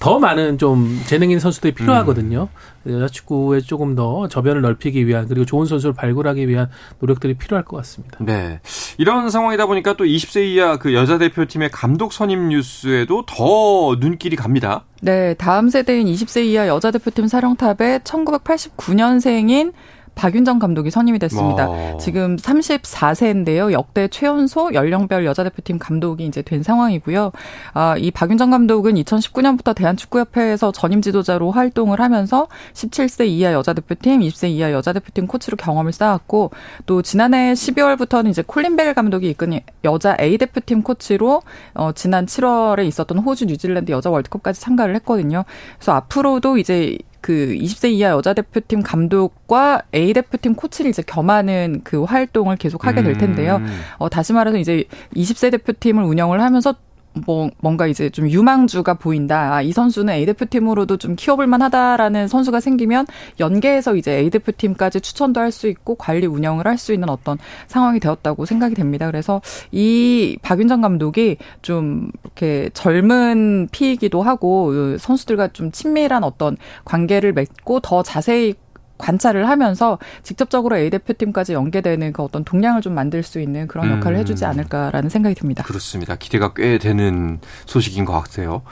더 0.00 0.18
많은 0.18 0.58
좀 0.58 1.00
재능 1.06 1.30
있는 1.30 1.40
선수들이 1.40 1.74
필요하거든요. 1.74 2.48
음. 2.86 2.92
여자 2.92 3.08
축구에 3.08 3.60
조금 3.60 3.94
더 3.94 4.28
저변을 4.28 4.62
넓히기 4.62 5.06
위한 5.06 5.26
그리고 5.26 5.44
좋은 5.44 5.66
선수를 5.66 5.94
발굴하기 5.94 6.48
위한 6.48 6.68
노력들이 7.00 7.34
필요할 7.34 7.64
것 7.64 7.76
같습니다. 7.78 8.18
네. 8.20 8.60
이런 8.98 9.28
상황이다 9.30 9.66
보니까 9.66 9.96
또 9.96 10.04
20세 10.04 10.44
이하 10.46 10.78
그 10.78 10.94
여자 10.94 11.18
대표팀의 11.18 11.70
감독 11.70 12.12
선임 12.12 12.48
뉴스에도 12.48 13.24
더 13.26 13.96
눈길이 13.98 14.36
갑니다. 14.36 14.84
네, 15.00 15.34
다음 15.34 15.68
세대인 15.68 16.06
20세 16.06 16.44
이하 16.44 16.68
여자 16.68 16.90
대표팀 16.90 17.26
사령탑에 17.26 18.00
1989년생인 18.00 19.72
박윤정 20.16 20.58
감독이 20.58 20.90
선임이 20.90 21.18
됐습니다. 21.20 21.68
와. 21.68 21.96
지금 21.98 22.36
34세인데요. 22.36 23.70
역대 23.70 24.08
최연소 24.08 24.72
연령별 24.72 25.26
여자 25.26 25.44
대표팀 25.44 25.78
감독이 25.78 26.26
이제 26.26 26.42
된 26.42 26.62
상황이고요. 26.62 27.32
아, 27.74 27.96
이 27.98 28.10
박윤정 28.10 28.50
감독은 28.50 28.94
2019년부터 28.94 29.74
대한축구협회에서 29.74 30.72
전임 30.72 31.02
지도자로 31.02 31.50
활동을 31.50 32.00
하면서 32.00 32.48
17세 32.72 33.28
이하 33.28 33.52
여자 33.52 33.74
대표팀, 33.74 34.20
20세 34.20 34.48
이하 34.48 34.72
여자 34.72 34.94
대표팀 34.94 35.26
코치로 35.26 35.58
경험을 35.58 35.92
쌓았고 35.92 36.50
또 36.86 37.02
지난해 37.02 37.52
12월부터는 37.52 38.30
이제 38.30 38.42
콜린 38.44 38.76
벨 38.76 38.94
감독이 38.94 39.28
이끈 39.30 39.60
여자 39.84 40.16
A 40.18 40.38
대표팀 40.38 40.82
코치로 40.82 41.42
어, 41.74 41.92
지난 41.92 42.24
7월에 42.24 42.86
있었던 42.86 43.18
호주 43.18 43.44
뉴질랜드 43.44 43.92
여자 43.92 44.08
월드컵까지 44.08 44.62
참가를 44.62 44.94
했거든요. 44.96 45.44
그래서 45.76 45.92
앞으로도 45.92 46.56
이제 46.56 46.96
그 47.26 47.56
20세 47.58 47.90
이하 47.90 48.10
여자 48.10 48.32
대표팀 48.34 48.84
감독과 48.84 49.82
A 49.92 50.12
대표팀 50.12 50.54
코치를 50.54 50.88
이제 50.88 51.02
겸하는 51.04 51.80
그 51.82 52.04
활동을 52.04 52.54
계속 52.54 52.86
하게 52.86 53.02
될 53.02 53.18
텐데요. 53.18 53.56
음. 53.56 53.80
어, 53.98 54.08
다시 54.08 54.32
말해서 54.32 54.58
이제 54.58 54.84
20세 55.16 55.50
대표팀을 55.50 56.04
운영을 56.04 56.40
하면서 56.40 56.76
뭐 57.24 57.50
뭔가 57.60 57.86
이제 57.86 58.10
좀 58.10 58.28
유망주가 58.28 58.94
보인다. 58.94 59.54
아, 59.54 59.62
이 59.62 59.72
선수는 59.72 60.12
A 60.14 60.26
대표팀으로도 60.26 60.96
좀 60.98 61.16
키워볼 61.16 61.46
만하다라는 61.46 62.28
선수가 62.28 62.60
생기면 62.60 63.06
연계해서 63.40 63.96
이제 63.96 64.18
A 64.18 64.30
대표팀까지 64.30 65.00
추천도 65.00 65.40
할 65.40 65.50
수 65.50 65.68
있고 65.68 65.94
관리 65.94 66.26
운영을 66.26 66.66
할 66.66 66.76
수 66.76 66.92
있는 66.92 67.08
어떤 67.08 67.38
상황이 67.68 68.00
되었다고 68.00 68.44
생각이 68.44 68.74
됩니다. 68.74 69.06
그래서 69.06 69.40
이 69.72 70.36
박윤정 70.42 70.82
감독이 70.82 71.38
좀 71.62 72.10
이렇게 72.24 72.68
젊은 72.74 73.68
피이기도 73.72 74.22
하고 74.22 74.98
선수들과 74.98 75.48
좀 75.48 75.72
친밀한 75.72 76.22
어떤 76.24 76.56
관계를 76.84 77.32
맺고 77.32 77.80
더 77.80 78.02
자세히 78.02 78.54
관찰을 78.98 79.48
하면서 79.48 79.98
직접적으로 80.22 80.76
A 80.76 80.90
대표팀까지 80.90 81.52
연계되는 81.52 82.12
그 82.12 82.22
어떤 82.22 82.44
동량을 82.44 82.80
좀 82.80 82.94
만들 82.94 83.22
수 83.22 83.40
있는 83.40 83.66
그런 83.66 83.90
역할을 83.90 84.16
음. 84.16 84.20
해주지 84.20 84.44
않을까라는 84.44 85.08
생각이 85.08 85.34
듭니다. 85.34 85.62
그렇습니다. 85.64 86.16
기대가 86.16 86.52
꽤 86.54 86.78
되는 86.78 87.40
소식인 87.66 88.04
것 88.04 88.12
같아요. 88.12 88.62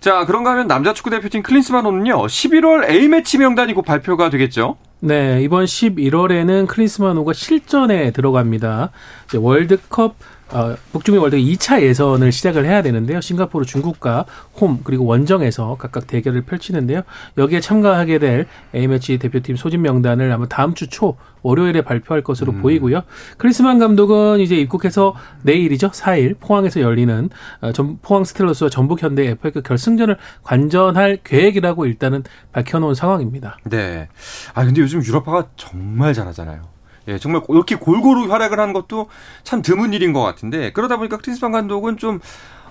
자, 0.00 0.24
그런가 0.26 0.52
하면 0.52 0.66
남자 0.66 0.92
축구 0.92 1.10
대표팀 1.10 1.42
클린스만호는요, 1.42 2.26
11월 2.26 2.88
A매치 2.88 3.38
명단이 3.38 3.74
곧 3.74 3.82
발표가 3.82 4.30
되겠죠? 4.30 4.76
네, 5.00 5.42
이번 5.42 5.66
11월에는 5.66 6.66
클린스만호가 6.66 7.34
실전에 7.34 8.10
들어갑니다. 8.12 8.90
이제 9.26 9.36
월드컵 9.36 10.16
어, 10.50 10.74
북중미 10.92 11.18
월드 11.18 11.36
2차 11.36 11.82
예선을 11.82 12.32
시작을 12.32 12.64
해야 12.64 12.82
되는데요. 12.82 13.20
싱가포르 13.20 13.64
중국과 13.66 14.24
홈 14.56 14.80
그리고 14.84 15.04
원정에서 15.04 15.76
각각 15.78 16.06
대결을 16.06 16.42
펼치는데요. 16.42 17.02
여기에 17.36 17.60
참가하게 17.60 18.18
될 18.18 18.46
A매치 18.74 19.18
대표팀 19.18 19.56
소집 19.56 19.80
명단을 19.80 20.32
아마 20.32 20.46
다음 20.46 20.74
주 20.74 20.84
초 20.94 21.16
월요일에 21.44 21.82
발표할 21.82 22.22
것으로 22.22 22.52
음. 22.52 22.62
보이고요. 22.62 23.02
클린스만 23.36 23.78
감독은 23.78 24.40
이제 24.40 24.56
입국해서 24.56 25.14
내일이죠. 25.42 25.90
4일 25.90 26.38
포항에서 26.40 26.80
열리는 26.80 27.30
어, 27.60 27.72
포항 28.02 28.24
스텔러스와 28.24 28.70
전북 28.70 29.02
현대 29.02 29.28
FA급 29.28 29.62
결승전을 29.64 30.16
관전할 30.42 31.18
계획이라고 31.22 31.86
일단은 31.86 32.24
밝혀놓은 32.52 32.94
상황입니다. 32.94 33.58
네. 33.64 34.08
아 34.54 34.64
근데 34.64 34.80
요즘 34.80 35.04
유럽파가 35.04 35.48
정말 35.56 36.14
잘하잖아요. 36.14 36.73
예, 37.08 37.18
정말 37.18 37.42
이렇게 37.48 37.76
골고루 37.76 38.30
활약을 38.32 38.58
하는 38.58 38.72
것도 38.72 39.08
참 39.42 39.62
드문 39.62 39.92
일인 39.92 40.12
것 40.12 40.22
같은데 40.22 40.72
그러다 40.72 40.96
보니까 40.96 41.18
크리스판 41.18 41.52
감독은 41.52 41.98
좀 41.98 42.20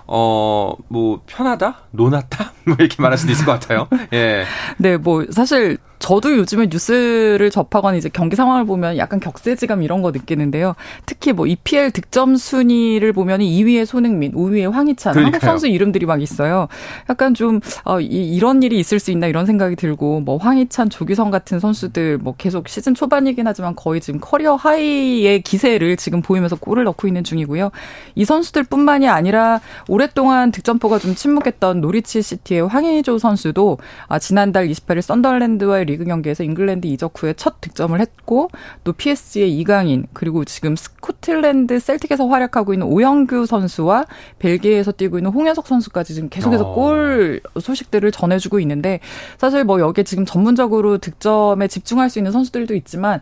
어, 0.06 0.74
뭐, 0.88 1.22
편하다? 1.26 1.76
노났다? 1.92 2.52
뭐, 2.66 2.76
이렇게 2.78 3.00
말할 3.00 3.16
수도 3.16 3.32
있을 3.32 3.46
것 3.46 3.52
같아요. 3.52 3.88
예. 4.12 4.44
네, 4.76 4.96
뭐, 4.96 5.24
사실, 5.30 5.78
저도 6.04 6.36
요즘에 6.36 6.66
뉴스를 6.70 7.50
접하거나 7.50 7.96
이제 7.96 8.10
경기 8.10 8.36
상황을 8.36 8.66
보면 8.66 8.98
약간 8.98 9.20
격세지감 9.20 9.82
이런 9.82 10.02
거 10.02 10.10
느끼는데요. 10.10 10.74
특히 11.06 11.32
뭐 11.32 11.46
EPL 11.46 11.92
득점 11.92 12.36
순위를 12.36 13.14
보면 13.14 13.40
2위에 13.40 13.86
손흥민, 13.86 14.32
5위에 14.32 14.70
황희찬, 14.70 15.14
그러니까요. 15.14 15.24
한국 15.24 15.40
선수 15.40 15.66
이름들이 15.66 16.04
막 16.04 16.20
있어요. 16.20 16.68
약간 17.08 17.32
좀 17.32 17.60
어, 17.86 18.02
이, 18.02 18.38
런 18.38 18.62
일이 18.62 18.78
있을 18.78 18.98
수 18.98 19.12
있나 19.12 19.28
이런 19.28 19.46
생각이 19.46 19.76
들고 19.76 20.20
뭐 20.20 20.36
황희찬, 20.36 20.90
조규성 20.90 21.30
같은 21.30 21.58
선수들 21.58 22.18
뭐 22.18 22.34
계속 22.36 22.68
시즌 22.68 22.94
초반이긴 22.94 23.46
하지만 23.46 23.74
거의 23.74 24.02
지금 24.02 24.20
career 24.20 24.56
high의 24.56 25.40
기세를 25.40 25.96
지금 25.96 26.20
보이면서 26.20 26.56
골을 26.56 26.84
넣고 26.84 27.06
있는 27.06 27.24
중이고요. 27.24 27.70
이 28.14 28.26
선수들뿐만이 28.26 29.08
아니라 29.08 29.62
오랫동안 29.88 30.52
득점포가 30.52 30.98
좀 30.98 31.14
침묵했던 31.14 31.80
노리치 31.80 32.20
시티의 32.20 32.68
황의조 32.68 33.16
선수도 33.16 33.78
아, 34.06 34.18
지난달 34.18 34.68
28일 34.68 35.00
선덜랜드와의 35.00 35.93
리그 35.94 36.04
경기에서 36.04 36.44
잉글랜드 36.44 36.86
이적 36.86 37.22
후에 37.22 37.34
첫 37.34 37.60
득점을 37.60 37.98
했고 37.98 38.50
또 38.84 38.92
PSG의 38.92 39.56
이강인 39.58 40.06
그리고 40.12 40.44
지금 40.44 40.76
스코틀랜드 40.76 41.78
셀틱에서 41.78 42.26
활약하고 42.26 42.72
있는 42.72 42.86
오영규 42.86 43.46
선수와 43.46 44.06
벨기에에서 44.38 44.92
뛰고 44.92 45.18
있는 45.18 45.30
홍현석 45.30 45.66
선수까지 45.66 46.14
지금 46.14 46.28
계속해서 46.28 46.70
어. 46.70 46.74
골 46.74 47.40
소식들을 47.58 48.10
전해주고 48.12 48.60
있는데 48.60 49.00
사실 49.38 49.64
뭐 49.64 49.80
여기에 49.80 50.04
지금 50.04 50.24
전문적으로 50.24 50.98
득점에 50.98 51.68
집중할 51.68 52.10
수 52.10 52.18
있는 52.18 52.32
선수들도 52.32 52.74
있지만 52.74 53.20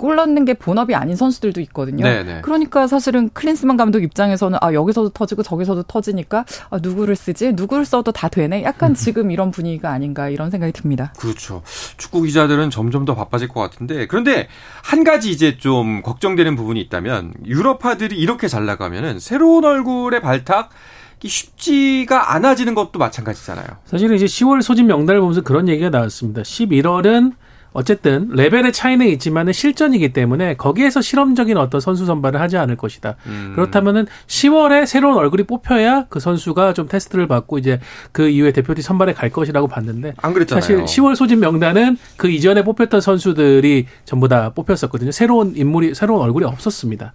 골 0.00 0.16
넣는 0.16 0.46
게 0.46 0.54
본업이 0.54 0.94
아닌 0.94 1.14
선수들도 1.14 1.60
있거든요. 1.60 2.04
네네. 2.04 2.22
네. 2.22 2.40
그러니까 2.40 2.86
사실은 2.86 3.28
클린스만 3.34 3.76
감독 3.76 4.02
입장에서는 4.02 4.58
아 4.62 4.72
여기서도 4.72 5.10
터지고 5.10 5.42
저기서도 5.42 5.82
터지니까 5.82 6.46
아 6.70 6.78
누구를 6.80 7.16
쓰지? 7.16 7.52
누구를 7.52 7.84
써도 7.84 8.10
다 8.10 8.28
되네. 8.28 8.64
약간 8.64 8.94
지금 8.94 9.30
이런 9.30 9.50
분위기가 9.50 9.90
아닌가 9.90 10.30
이런 10.30 10.50
생각이 10.50 10.72
듭니다. 10.72 11.12
그렇죠. 11.18 11.62
축구 11.98 12.22
기자들은 12.22 12.70
점점 12.70 13.04
더 13.04 13.14
바빠질 13.14 13.48
것 13.48 13.60
같은데 13.60 14.06
그런데 14.06 14.48
한 14.82 15.04
가지 15.04 15.30
이제 15.30 15.58
좀 15.58 16.02
걱정되는 16.02 16.56
부분이 16.56 16.80
있다면 16.80 17.34
유럽파들이 17.44 18.16
이렇게 18.16 18.48
잘 18.48 18.64
나가면은 18.64 19.20
새로운 19.20 19.64
얼굴의 19.64 20.22
발탁 20.22 20.70
쉽지가 21.22 22.34
않아지는 22.34 22.74
것도 22.74 22.98
마찬가지잖아요. 22.98 23.66
사실은 23.84 24.16
이제 24.16 24.24
10월 24.24 24.62
소집 24.62 24.86
명단을 24.86 25.20
보면서 25.20 25.42
그런 25.42 25.68
얘기가 25.68 25.90
나왔습니다. 25.90 26.40
11월은 26.40 27.34
어쨌든 27.72 28.28
레벨의 28.32 28.72
차이는 28.72 29.06
있지만은 29.08 29.52
실전이기 29.52 30.12
때문에 30.12 30.54
거기에서 30.56 31.00
실험적인 31.00 31.56
어떤 31.56 31.80
선수 31.80 32.04
선발을 32.06 32.40
하지 32.40 32.56
않을 32.56 32.76
것이다. 32.76 33.16
음. 33.26 33.52
그렇다면은 33.54 34.06
10월에 34.26 34.86
새로운 34.86 35.16
얼굴이 35.16 35.44
뽑혀야 35.44 36.06
그 36.08 36.20
선수가 36.20 36.74
좀 36.74 36.88
테스트를 36.88 37.28
받고 37.28 37.58
이제 37.58 37.80
그 38.12 38.28
이후에 38.28 38.52
대표팀 38.52 38.82
선발에 38.82 39.12
갈 39.12 39.30
것이라고 39.30 39.68
봤는데 39.68 40.14
안 40.16 40.32
그랬잖아요. 40.32 40.60
사실 40.60 40.84
10월 40.84 41.14
소집 41.14 41.38
명단은 41.38 41.96
그 42.16 42.28
이전에 42.28 42.64
뽑혔던 42.64 43.00
선수들이 43.00 43.86
전부 44.04 44.28
다 44.28 44.52
뽑혔었거든요. 44.54 45.12
새로운 45.12 45.54
인물이 45.56 45.94
새로운 45.94 46.22
얼굴이 46.22 46.44
없었습니다. 46.44 47.12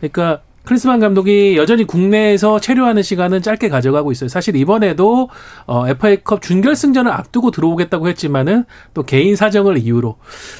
그러니까 0.00 0.40
크리스만 0.70 1.00
감독이 1.00 1.56
여전히 1.56 1.82
국내에서 1.82 2.60
체류하는 2.60 3.02
시간은 3.02 3.42
짧게 3.42 3.68
가져가고 3.68 4.12
있어요. 4.12 4.28
사실 4.28 4.54
이번에도 4.54 5.28
어, 5.66 5.88
FA컵 5.88 6.42
준결승전을 6.42 7.10
앞두고 7.10 7.50
들어오겠다고 7.50 8.06
했지만은 8.06 8.62
또 8.94 9.02
개인 9.02 9.34
사정을 9.34 9.78
이유로 9.78 10.14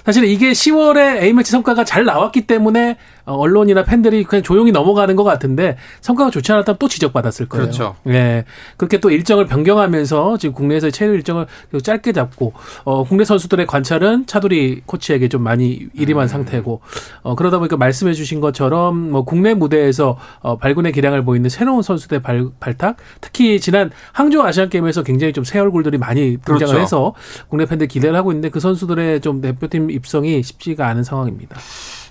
사실 0.05 0.25
이게 0.25 0.51
10월에 0.51 1.23
A매치 1.23 1.53
성과가 1.53 1.85
잘 1.85 2.05
나왔기 2.05 2.49
때문에 2.49 2.97
어, 3.25 3.37
언론이나 3.37 3.85
팬들이 3.85 4.25
그냥 4.25 4.43
조용히 4.43 4.73
넘어가는 4.73 5.15
것 5.15 5.23
같은데 5.23 5.77
성과가 6.01 6.33
좋지 6.33 6.51
않았다면 6.51 6.79
또 6.81 6.89
지적받았을 6.89 7.49
거예요. 7.49 7.67
그렇죠. 7.67 7.95
예. 8.09 8.45
그렇게 8.77 8.99
또 8.99 9.13
일정을 9.13 9.47
변경하면서 9.47 10.39
지금 10.39 10.57
국내에서의 10.57 10.91
체류 10.91 11.13
일정을 11.15 11.47
짧게 11.85 12.11
잡고 12.11 12.53
어, 12.83 13.05
국내 13.05 13.25
선수들의 13.25 13.65
관찰은 13.69 14.27
차두리 14.27 14.83
코치에게 14.87 15.29
좀 15.29 15.45
많이 15.45 15.87
일임한 15.95 16.25
음. 16.25 16.29
상태고 16.29 16.81
어, 17.23 17.37
그러다 17.37 17.59
보니까 17.59 17.77
말씀해 17.77 18.13
주신 18.13 18.41
것처럼 18.41 19.13
뭐 19.13 19.25
국내 19.25 19.55
무대에서 19.55 20.00
경기에서 20.01 20.17
어, 20.41 20.57
발군의 20.57 20.93
기량을 20.93 21.25
보이는 21.25 21.49
새로운 21.51 21.83
선수들 21.83 22.23
발, 22.23 22.49
발탁, 22.59 22.97
특히 23.21 23.61
지난 23.61 23.91
항저우 24.13 24.43
아시안 24.43 24.71
게임에서 24.71 25.03
굉장히 25.03 25.35
좀 25.35 25.45
새 25.51 25.59
얼굴들이 25.59 25.99
많이 25.99 26.37
등장을 26.45 26.59
그렇죠. 26.59 26.79
해서 26.79 27.15
국내 27.49 27.67
팬들 27.67 27.89
기대를 27.89 28.15
하고 28.15 28.31
있는데 28.31 28.51
그 28.51 28.61
선수들의 28.61 29.21
좀 29.21 29.41
대표팀 29.41 29.91
입성이 29.91 30.43
쉽지가 30.45 30.87
않은 30.87 31.03
상황입니다. 31.03 31.57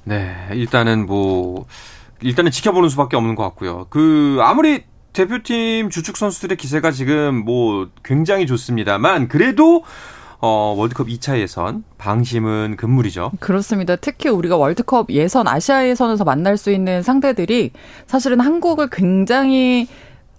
네, 0.03 0.36
일단은 0.51 1.05
뭐 1.05 1.65
일단은 2.22 2.51
지켜보는 2.51 2.89
수밖에 2.89 3.15
없는 3.15 3.36
것 3.36 3.43
같고요. 3.43 3.88
그 3.89 4.39
아무리 4.41 4.84
대표팀 5.13 5.89
주축 5.89 6.17
선수들의 6.17 6.58
기세가 6.58 6.91
지금 6.91 7.46
뭐 7.46 7.88
굉장히 8.03 8.46
좋습니다만 8.46 9.29
그래도 9.29 9.84
어, 10.41 10.74
월드컵 10.77 11.08
2차 11.08 11.39
예선 11.39 11.84
방심은 11.98 12.75
금물이죠. 12.77 13.31
그렇습니다. 13.39 13.96
특히 13.98 14.29
우리가 14.29 14.55
월드컵 14.55 15.10
예선 15.10 15.48
아시아 15.48 15.88
예선에서 15.88 16.24
만날 16.24 16.58
수 16.58 16.72
있는 16.72 17.03
상대들이 17.03 17.72
사실은 18.08 18.39
한국을 18.39 18.89
굉장히 18.89 19.88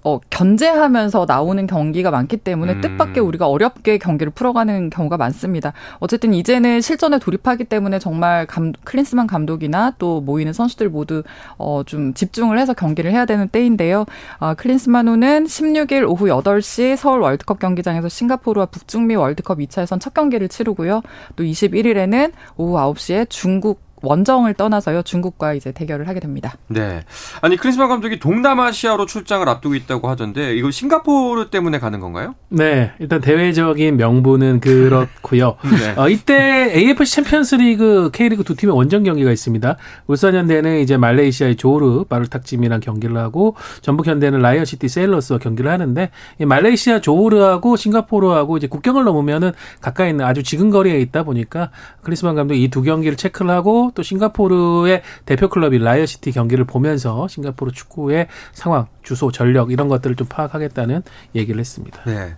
어, 0.02 0.18
견제하면서 0.30 1.26
나오는 1.28 1.66
경기가 1.66 2.10
많기 2.10 2.36
때문에 2.36 2.74
음. 2.74 2.80
뜻밖의 2.80 3.22
우리가 3.22 3.48
어렵게 3.48 3.98
경기를 3.98 4.30
풀어가는 4.32 4.90
경우가 4.90 5.16
많습니다. 5.16 5.72
어쨌든 5.98 6.32
이제는 6.32 6.80
실전에 6.80 7.18
돌입하기 7.18 7.64
때문에 7.64 7.98
정말 7.98 8.46
감, 8.46 8.72
클린스만 8.84 9.26
감독이나 9.26 9.94
또 9.98 10.20
모이는 10.20 10.52
선수들 10.52 10.88
모두 10.88 11.22
어, 11.58 11.82
좀 11.84 12.14
집중을 12.14 12.58
해서 12.58 12.72
경기를 12.72 13.12
해야 13.12 13.26
되는 13.26 13.48
때인데요. 13.48 14.06
어, 14.38 14.54
클린스만호는 14.54 15.44
16일 15.44 16.08
오후 16.08 16.26
8시 16.26 16.96
서울 16.96 17.20
월드컵 17.20 17.58
경기장에서 17.58 18.08
싱가포르와 18.08 18.66
북중미 18.66 19.16
월드컵 19.16 19.58
2차에선 19.58 20.00
첫 20.00 20.14
경기를 20.14 20.48
치르고요. 20.48 21.02
또 21.36 21.44
21일에는 21.44 22.32
오후 22.56 22.76
9시에 22.76 23.28
중국 23.28 23.89
원정을 24.02 24.54
떠나서요 24.54 25.02
중국과 25.02 25.54
이제 25.54 25.72
대결을 25.72 26.08
하게 26.08 26.20
됩니다. 26.20 26.54
네. 26.68 27.04
아니 27.42 27.56
크리스마 27.56 27.86
감독이 27.86 28.18
동남아시아로 28.18 29.06
출장을 29.06 29.46
앞두고 29.48 29.74
있다고 29.74 30.08
하던데 30.08 30.54
이거 30.56 30.70
싱가포르 30.70 31.50
때문에 31.50 31.78
가는 31.78 32.00
건가요? 32.00 32.34
네. 32.48 32.92
일단 32.98 33.20
대외적인 33.20 33.96
명분은 33.96 34.60
그렇고요. 34.60 35.56
네. 35.70 36.00
어, 36.00 36.08
이때 36.08 36.72
AFC 36.74 37.16
챔피언스리그 37.16 38.10
K리그 38.12 38.44
두 38.44 38.54
팀의 38.56 38.74
원정 38.74 39.04
경기가 39.04 39.30
있습니다. 39.30 39.76
울산현대는 40.06 40.80
이제 40.80 40.96
말레이시아의 40.96 41.56
조호르 41.56 42.04
다룰 42.08 42.31
탁짐이랑 42.31 42.80
경기를 42.80 43.16
하고 43.18 43.56
전북현대는 43.82 44.40
라이언시티 44.40 44.88
세일러스와 44.88 45.38
경기를 45.38 45.70
하는데 45.70 46.10
이 46.40 46.44
말레이시아 46.46 47.00
조호르하고 47.00 47.76
싱가포르하고 47.76 48.56
이제 48.56 48.66
국경을 48.66 49.04
넘으면은 49.04 49.52
가까이 49.80 50.10
있는 50.10 50.24
아주 50.24 50.42
지근 50.42 50.70
거리에 50.70 50.98
있다 51.00 51.24
보니까 51.24 51.70
클린스만 52.02 52.34
감독이 52.34 52.62
이 52.64 52.70
두 52.70 52.82
경기를 52.82 53.16
체크를 53.16 53.50
하고 53.50 53.89
또 53.94 54.02
싱가포르의 54.02 55.02
대표 55.24 55.48
클럽인 55.48 55.82
라이언시티 55.82 56.32
경기를 56.32 56.64
보면서 56.64 57.28
싱가포르 57.28 57.72
축구의 57.72 58.28
상황, 58.52 58.86
주소, 59.10 59.32
전력 59.32 59.72
이런 59.72 59.88
것들을 59.88 60.14
좀 60.14 60.28
파악하겠다는 60.28 61.02
얘기를 61.34 61.58
했습니다. 61.58 62.00
네. 62.06 62.36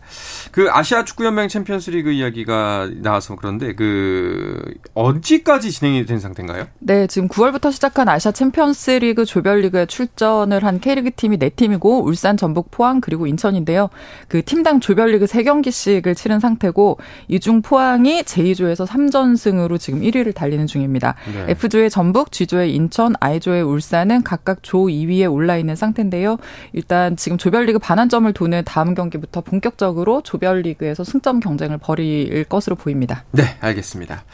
그 0.53 0.71
아시아 0.71 1.05
축구 1.05 1.27
연맹 1.27 1.49
챔피언스 1.49 1.91
리그 1.91 2.11
이야기가 2.11 2.89
나와서 3.03 3.37
그런데 3.37 3.75
그 3.75 4.59
언제까지 4.95 5.71
진행이 5.71 6.07
된 6.07 6.19
상태인가요? 6.19 6.69
네, 6.79 7.07
지금 7.09 7.29
9월부터 7.29 7.73
시작한 7.73 8.09
아시아 8.09 8.33
챔피언스 8.33 8.91
리그 8.93 9.27
조별 9.27 9.61
리그에 9.61 9.85
출전을 9.85 10.65
한 10.65 10.81
K리그 10.81 11.11
팀이 11.11 11.37
4팀이고 11.37 12.07
울산, 12.07 12.39
전북, 12.39 12.71
포항 12.71 13.03
그리고 13.03 13.27
인천인데요. 13.27 13.91
그 14.29 14.43
팀당 14.43 14.81
조별 14.81 15.11
리그 15.11 15.27
3경기씩을 15.27 16.17
치른 16.17 16.41
상태고 16.41 16.97
이중 17.29 17.61
포항이 17.61 18.23
J조에서 18.23 18.87
3전승으로 18.87 19.79
지금 19.79 20.01
1위를 20.01 20.35
달리는 20.35 20.67
중입니다. 20.67 21.17
네. 21.35 21.51
F조의 21.51 21.91
전북, 21.91 22.33
G조의 22.33 22.75
인천, 22.75 23.13
I조의 23.21 23.63
울산은 23.63 24.23
각각 24.23 24.63
조 24.63 24.87
2위에 24.87 25.31
올라 25.31 25.59
있는 25.59 25.77
상태인데요. 25.77 26.39
일단 26.73 27.17
지금 27.17 27.39
조별리그 27.39 27.79
반환점을 27.79 28.33
도는 28.33 28.63
다음 28.65 28.95
경기부터 28.95 29.41
본격적으로 29.41 30.23
조별리그에서 30.23 31.05
승점 31.05 31.41
경쟁을 31.41 31.79
벌일 31.79 32.45
것으로 32.45 32.77
보입니다. 32.77 33.25
네, 33.33 33.43
알겠습니다. 33.61 34.25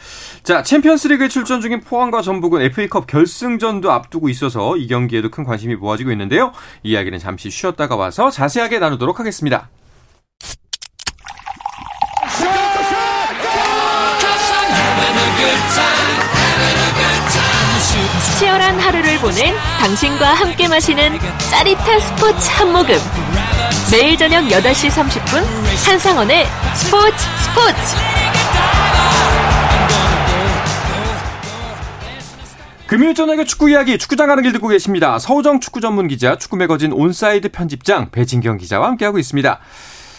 자, 0.43 0.63
챔피언스리그에 0.63 1.27
출전 1.27 1.61
중인 1.61 1.81
포항과 1.81 2.21
전북은 2.21 2.61
FA컵 2.61 3.07
결승전도 3.07 3.91
앞두고 3.91 4.29
있어서 4.29 4.77
이 4.77 4.87
경기에도 4.87 5.29
큰 5.29 5.43
관심이 5.43 5.75
모아지고 5.75 6.11
있는데요. 6.11 6.51
이야기는 6.83 7.19
잠시 7.19 7.49
쉬었다가 7.49 7.95
와서 7.95 8.29
자세하게 8.29 8.79
나누도록 8.79 9.19
하겠습니다. 9.19 9.69
치열한 18.19 18.79
하루를 18.79 19.17
보낸 19.19 19.55
당신과 19.79 20.33
함께 20.33 20.67
마시는 20.67 21.19
짜릿한 21.49 21.99
스포츠 21.99 22.49
한 22.51 22.71
모금. 22.71 22.95
매일 23.91 24.17
저녁 24.17 24.43
8시 24.45 24.89
30분 24.89 25.43
한상원의 25.87 26.45
스포츠 26.75 27.15
스포츠. 27.43 27.95
금요일 32.87 33.13
저녁의 33.13 33.45
축구 33.45 33.69
이야기 33.69 33.99
축구장 33.99 34.27
가는 34.27 34.41
길 34.41 34.51
듣고 34.51 34.67
계십니다. 34.67 35.19
서호정 35.19 35.59
축구 35.59 35.79
전문 35.79 36.07
기자, 36.07 36.37
축구 36.37 36.57
매거진 36.57 36.91
온사이드 36.91 37.49
편집장 37.49 38.09
배진경 38.09 38.57
기자와 38.57 38.87
함께하고 38.87 39.19
있습니다. 39.19 39.59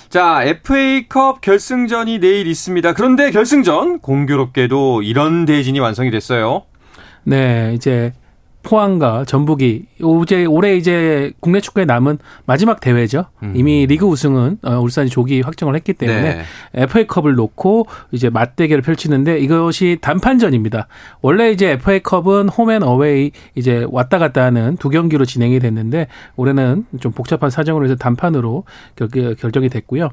자, 0.09 0.43
FA컵 0.45 1.41
결승전이 1.41 2.21
내일 2.21 2.47
있습니다. 2.47 2.95
그런데 2.95 3.31
결승전 3.33 4.01
공교롭게도 4.01 5.03
이런 5.03 5.45
대진이 5.47 5.81
완성이 5.81 6.11
됐어요. 6.13 6.65
네, 7.25 7.73
이제 7.75 8.13
포항과 8.63 9.25
전북이 9.25 9.87
오제 10.03 10.45
올해 10.45 10.77
이제 10.77 11.33
국내 11.41 11.61
축구에 11.61 11.85
남은 11.85 12.19
마지막 12.45 12.81
대회죠. 12.81 13.27
음. 13.43 13.53
이미 13.57 13.87
리그 13.87 14.07
우승은 14.07 14.59
어, 14.63 14.79
울산이 14.81 15.09
조기 15.09 15.41
확정을 15.41 15.75
했기 15.75 15.93
때문에 15.95 16.35
네. 16.35 16.43
FA컵을 16.75 17.35
놓고 17.35 17.87
이제 18.13 18.29
맞대결을 18.29 18.83
펼치는데 18.83 19.39
이것이 19.39 19.99
단판전입니다. 20.01 20.89
원래 21.23 21.51
이제 21.51 21.71
FA컵은 21.71 22.49
홈앤 22.49 22.83
어웨이 22.83 23.33
이제 23.55 23.87
왔다 23.89 24.19
갔다 24.19 24.45
하는 24.45 24.77
두 24.77 24.91
경기로 24.91 25.25
진행이 25.25 25.59
됐는데 25.59 26.09
올해는 26.37 26.85
좀 27.01 27.13
복잡한 27.13 27.51
사정으로 27.51 27.85
해서 27.87 27.97
단판으로 27.97 28.65
결, 28.97 29.09
결정이 29.37 29.69
됐고요. 29.71 30.11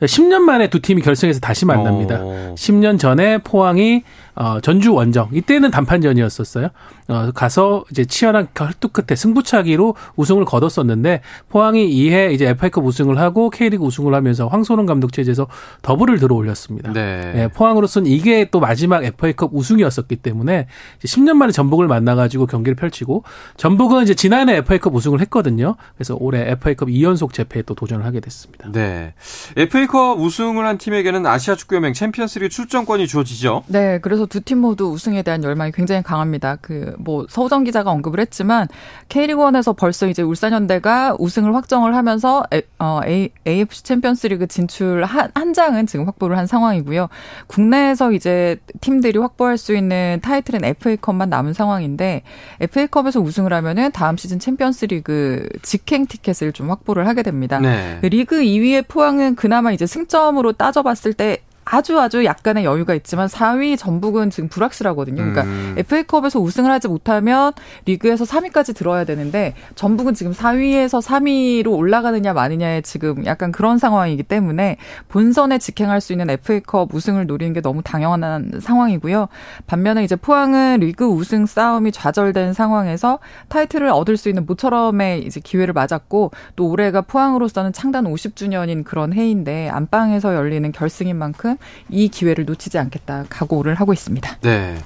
10년 0.00 0.40
만에 0.40 0.68
두 0.68 0.80
팀이 0.80 1.02
결승에서 1.02 1.40
다시 1.40 1.64
만납니다. 1.64 2.20
오. 2.20 2.54
10년 2.56 2.98
전에 2.98 3.38
포항이 3.38 4.02
어, 4.36 4.60
전주 4.60 4.92
원정 4.92 5.30
이때는 5.32 5.70
단판전이었었어요. 5.70 6.68
어, 7.08 7.30
가서 7.32 7.83
이제 7.90 8.04
치열한 8.04 8.48
혈투 8.56 8.88
끝에 8.88 9.14
승부차기로 9.16 9.94
우승을 10.16 10.44
거뒀었는데 10.44 11.20
포항이 11.48 11.88
이해 11.90 12.32
이제 12.32 12.48
FA컵 12.48 12.84
우승을 12.84 13.18
하고 13.18 13.50
K리그 13.50 13.84
우승을 13.84 14.14
하면서 14.14 14.46
황소론 14.48 14.86
감독 14.86 15.12
체제에서 15.12 15.46
더블을 15.82 16.18
들어 16.18 16.34
올렸습니다. 16.34 16.92
네. 16.92 17.32
네, 17.34 17.48
포항으로서는 17.48 18.10
이게 18.10 18.48
또 18.50 18.60
마지막 18.60 19.04
FA컵 19.04 19.50
우승이었었기 19.54 20.16
때문에 20.16 20.66
10년 21.04 21.34
만에 21.34 21.52
전북을 21.52 21.86
만나가지고 21.86 22.46
경기를 22.46 22.74
펼치고 22.76 23.24
전북은 23.56 24.02
이제 24.04 24.14
지난해 24.14 24.56
FA컵 24.56 24.94
우승을 24.94 25.20
했거든요. 25.22 25.76
그래서 25.96 26.16
올해 26.18 26.50
FA컵 26.52 26.88
2연속 26.88 27.32
재패에 27.32 27.62
또 27.62 27.74
도전을 27.74 28.04
하게 28.04 28.20
됐습니다. 28.20 28.70
네. 28.72 29.14
FA컵 29.56 30.18
우승을 30.20 30.66
한 30.66 30.78
팀에게는 30.78 31.26
아시아 31.26 31.54
축구연맹 31.54 31.92
챔피언스리그 31.92 32.48
출전권이 32.48 33.06
주어지죠. 33.06 33.64
네, 33.66 33.98
그래서 34.00 34.26
두 34.26 34.44
팀 34.44 34.58
모두 34.58 34.90
우승에 34.90 35.22
대한 35.22 35.42
열망이 35.42 35.72
굉장히 35.72 36.02
강합니다. 36.02 36.56
그 36.56 36.94
뭐 36.98 37.26
서우정 37.28 37.64
기 37.64 37.72
자가 37.74 37.90
언급을 37.90 38.20
했지만 38.20 38.68
K리그1에서 39.10 39.76
벌써 39.76 40.06
이제 40.06 40.22
울산현대가 40.22 41.16
우승을 41.18 41.54
확정을 41.54 41.94
하면서 41.94 42.44
에, 42.52 42.62
어, 42.78 43.00
A, 43.04 43.28
AFC 43.46 43.82
챔피언스리그 43.82 44.46
진출 44.46 45.04
한, 45.04 45.30
한 45.34 45.52
장은 45.52 45.86
지금 45.86 46.06
확보를 46.06 46.38
한 46.38 46.46
상황이고요. 46.46 47.08
국내에서 47.48 48.12
이제 48.12 48.56
팀들이 48.80 49.18
확보할 49.18 49.58
수 49.58 49.74
있는 49.76 50.20
타이틀은 50.22 50.64
FA컵만 50.64 51.28
남은 51.28 51.52
상황인데 51.52 52.22
FA컵에서 52.60 53.20
우승을 53.20 53.52
하면은 53.52 53.92
다음 53.92 54.16
시즌 54.16 54.38
챔피언스리그 54.38 55.48
직행 55.62 56.06
티켓을 56.06 56.52
좀 56.52 56.70
확보를 56.70 57.06
하게 57.08 57.22
됩니다. 57.22 57.58
네. 57.58 57.98
리그 58.02 58.36
2위의 58.40 58.88
포항은 58.88 59.34
그나마 59.34 59.72
이제 59.72 59.86
승점으로 59.86 60.52
따져봤을 60.52 61.12
때 61.12 61.38
아주 61.64 61.98
아주 61.98 62.24
약간의 62.24 62.64
여유가 62.64 62.94
있지만 62.94 63.26
4위 63.26 63.78
전북은 63.78 64.30
지금 64.30 64.48
불확실하거든요. 64.48 65.16
그러니까 65.16 65.42
음. 65.42 65.74
FA컵에서 65.78 66.40
우승을 66.40 66.70
하지 66.70 66.88
못하면 66.88 67.52
리그에서 67.86 68.24
3위까지 68.24 68.74
들어야 68.74 69.04
되는데 69.04 69.54
전북은 69.74 70.14
지금 70.14 70.32
4위에서 70.32 71.02
3위로 71.02 71.76
올라가느냐 71.76 72.32
마느냐에 72.32 72.82
지금 72.82 73.24
약간 73.26 73.52
그런 73.52 73.78
상황이기 73.78 74.24
때문에 74.24 74.76
본선에 75.08 75.58
직행할 75.58 76.00
수 76.00 76.12
있는 76.12 76.30
FA컵 76.30 76.94
우승을 76.94 77.26
노리는 77.26 77.52
게 77.52 77.60
너무 77.60 77.82
당연한 77.82 78.60
상황이고요. 78.60 79.28
반면에 79.66 80.04
이제 80.04 80.16
포항은 80.16 80.80
리그 80.80 81.06
우승 81.06 81.46
싸움이 81.46 81.92
좌절된 81.92 82.52
상황에서 82.52 83.18
타이틀을 83.48 83.88
얻을 83.88 84.16
수 84.16 84.28
있는 84.28 84.46
모처럼의 84.46 85.22
이제 85.22 85.40
기회를 85.40 85.72
맞았고 85.72 86.32
또 86.56 86.68
올해가 86.68 87.00
포항으로서는 87.00 87.72
창단 87.72 88.04
50주년인 88.04 88.84
그런 88.84 89.12
해인데 89.12 89.68
안방에서 89.70 90.34
열리는 90.34 90.70
결승인 90.72 91.16
만큼 91.16 91.53
이 91.90 92.08
기회를 92.08 92.44
놓치지 92.44 92.78
않겠다 92.78 93.24
각오를 93.28 93.74
하고 93.74 93.92
있습니다. 93.92 94.38
네. 94.42 94.76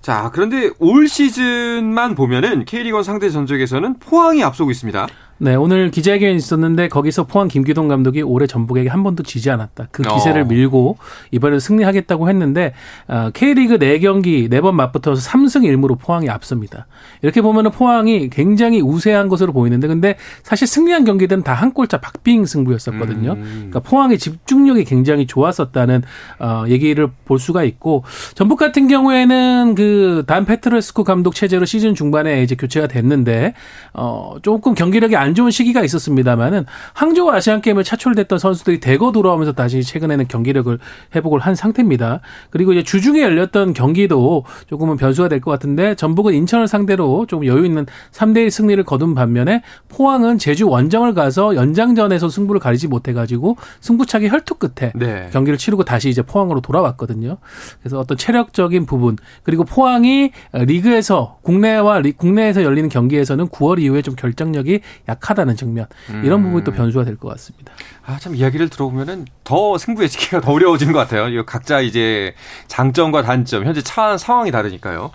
자, 0.00 0.30
그런데 0.32 0.70
올 0.78 1.08
시즌만 1.08 2.14
보면은 2.14 2.64
K리그 2.64 3.02
상대 3.02 3.30
전적에서는 3.30 3.98
포항이 4.00 4.42
앞서고 4.42 4.70
있습니다. 4.70 5.06
네, 5.42 5.56
오늘 5.56 5.90
기자회견이 5.90 6.36
있었는데 6.36 6.86
거기서 6.86 7.24
포항 7.24 7.48
김기동 7.48 7.88
감독이 7.88 8.22
올해 8.22 8.46
전북에게 8.46 8.88
한 8.88 9.02
번도 9.02 9.24
지지 9.24 9.50
않았다. 9.50 9.88
그 9.90 10.04
기세를 10.04 10.42
어. 10.42 10.44
밀고 10.44 10.98
이번에 11.32 11.58
승리하겠다고 11.58 12.28
했는데 12.28 12.74
어, 13.08 13.30
K리그 13.34 13.78
4경기 13.78 14.48
4번 14.48 14.74
맞붙어서 14.74 15.28
3승 15.28 15.62
1무로 15.64 15.98
포항이 15.98 16.28
앞섭니다. 16.30 16.86
이렇게 17.22 17.42
보면은 17.42 17.72
포항이 17.72 18.30
굉장히 18.30 18.80
우세한 18.80 19.26
것으로 19.28 19.52
보이는데 19.52 19.88
근데 19.88 20.16
사실 20.44 20.68
승리한 20.68 21.04
경기들은 21.04 21.42
다 21.42 21.52
한 21.62 21.72
골차 21.72 21.98
박빙 21.98 22.44
승부였었거든요. 22.46 23.32
음. 23.32 23.52
그러니까 23.70 23.80
포항의 23.80 24.18
집중력이 24.18 24.84
굉장히 24.84 25.26
좋았었다는 25.26 26.02
어, 26.40 26.64
얘기를 26.68 27.08
볼 27.24 27.38
수가 27.38 27.62
있고 27.64 28.04
전북 28.34 28.58
같은 28.58 28.86
경우에는 28.88 29.74
그 29.74 30.22
단 30.26 30.44
페트레스코 30.44 31.04
감독 31.04 31.34
체제로 31.34 31.64
시즌 31.64 31.94
중반에 31.94 32.42
이제 32.42 32.54
교체가 32.54 32.86
됐는데 32.86 33.54
어, 33.92 34.36
조금 34.42 34.74
경기력이 34.74 35.16
안 35.16 35.31
좋은 35.34 35.50
시기가 35.50 35.82
있었습니다만은 35.84 36.66
항저우 36.94 37.30
아시안 37.30 37.60
게임을 37.60 37.84
차출됐던 37.84 38.38
선수들이 38.38 38.80
대거 38.80 39.12
돌아오면서 39.12 39.52
다시 39.52 39.82
최근에는 39.82 40.28
경기력을 40.28 40.78
회복을 41.14 41.40
한 41.40 41.54
상태입니다. 41.54 42.20
그리고 42.50 42.72
이제 42.72 42.82
주중에 42.82 43.20
열렸던 43.22 43.72
경기도 43.74 44.44
조금은 44.68 44.96
변수가 44.96 45.28
될 45.28 45.40
것 45.40 45.50
같은데 45.50 45.94
전북은 45.96 46.34
인천을 46.34 46.68
상대로 46.68 47.26
조금 47.26 47.46
여유 47.46 47.64
있는 47.64 47.84
3대1 48.12 48.48
승리를 48.50 48.82
거둔 48.84 49.14
반면에 49.14 49.62
포항은 49.88 50.38
제주 50.38 50.68
원정을 50.68 51.14
가서 51.14 51.56
연장전에서 51.56 52.28
승부를 52.28 52.60
가리지 52.60 52.86
못해 52.88 53.12
가지고 53.12 53.56
승부차기 53.80 54.28
혈투 54.28 54.54
끝에 54.54 54.92
네. 54.94 55.28
경기를 55.32 55.58
치르고 55.58 55.84
다시 55.84 56.08
이제 56.08 56.22
포항으로 56.22 56.60
돌아왔거든요. 56.60 57.38
그래서 57.80 57.98
어떤 57.98 58.16
체력적인 58.16 58.86
부분 58.86 59.16
그리고 59.42 59.64
포항이 59.64 60.30
리그에서 60.52 61.38
국내와 61.42 62.00
리- 62.00 62.12
국내에서 62.12 62.62
열리는 62.62 62.88
경기에서는 62.88 63.48
9월 63.48 63.80
이후에 63.80 64.02
좀 64.02 64.14
결정력이 64.14 64.80
약 65.08 65.21
하다는 65.30 65.56
측면 65.56 65.86
이런 66.24 66.42
부분이 66.42 66.64
또 66.64 66.72
변수가 66.72 67.04
될 67.04 67.16
것 67.16 67.28
같습니다. 67.30 67.72
아, 68.04 68.18
참 68.18 68.34
이야기를 68.34 68.68
들어보면은 68.68 69.26
더 69.44 69.78
승부 69.78 70.02
예측기가 70.02 70.40
더 70.40 70.52
어려워지는 70.52 70.92
것 70.92 70.98
같아요. 70.98 71.44
각자 71.46 71.80
이제 71.80 72.34
장점과 72.68 73.22
단점, 73.22 73.64
현재 73.64 73.82
처한 73.82 74.18
상황이 74.18 74.50
다르니까요. 74.50 75.10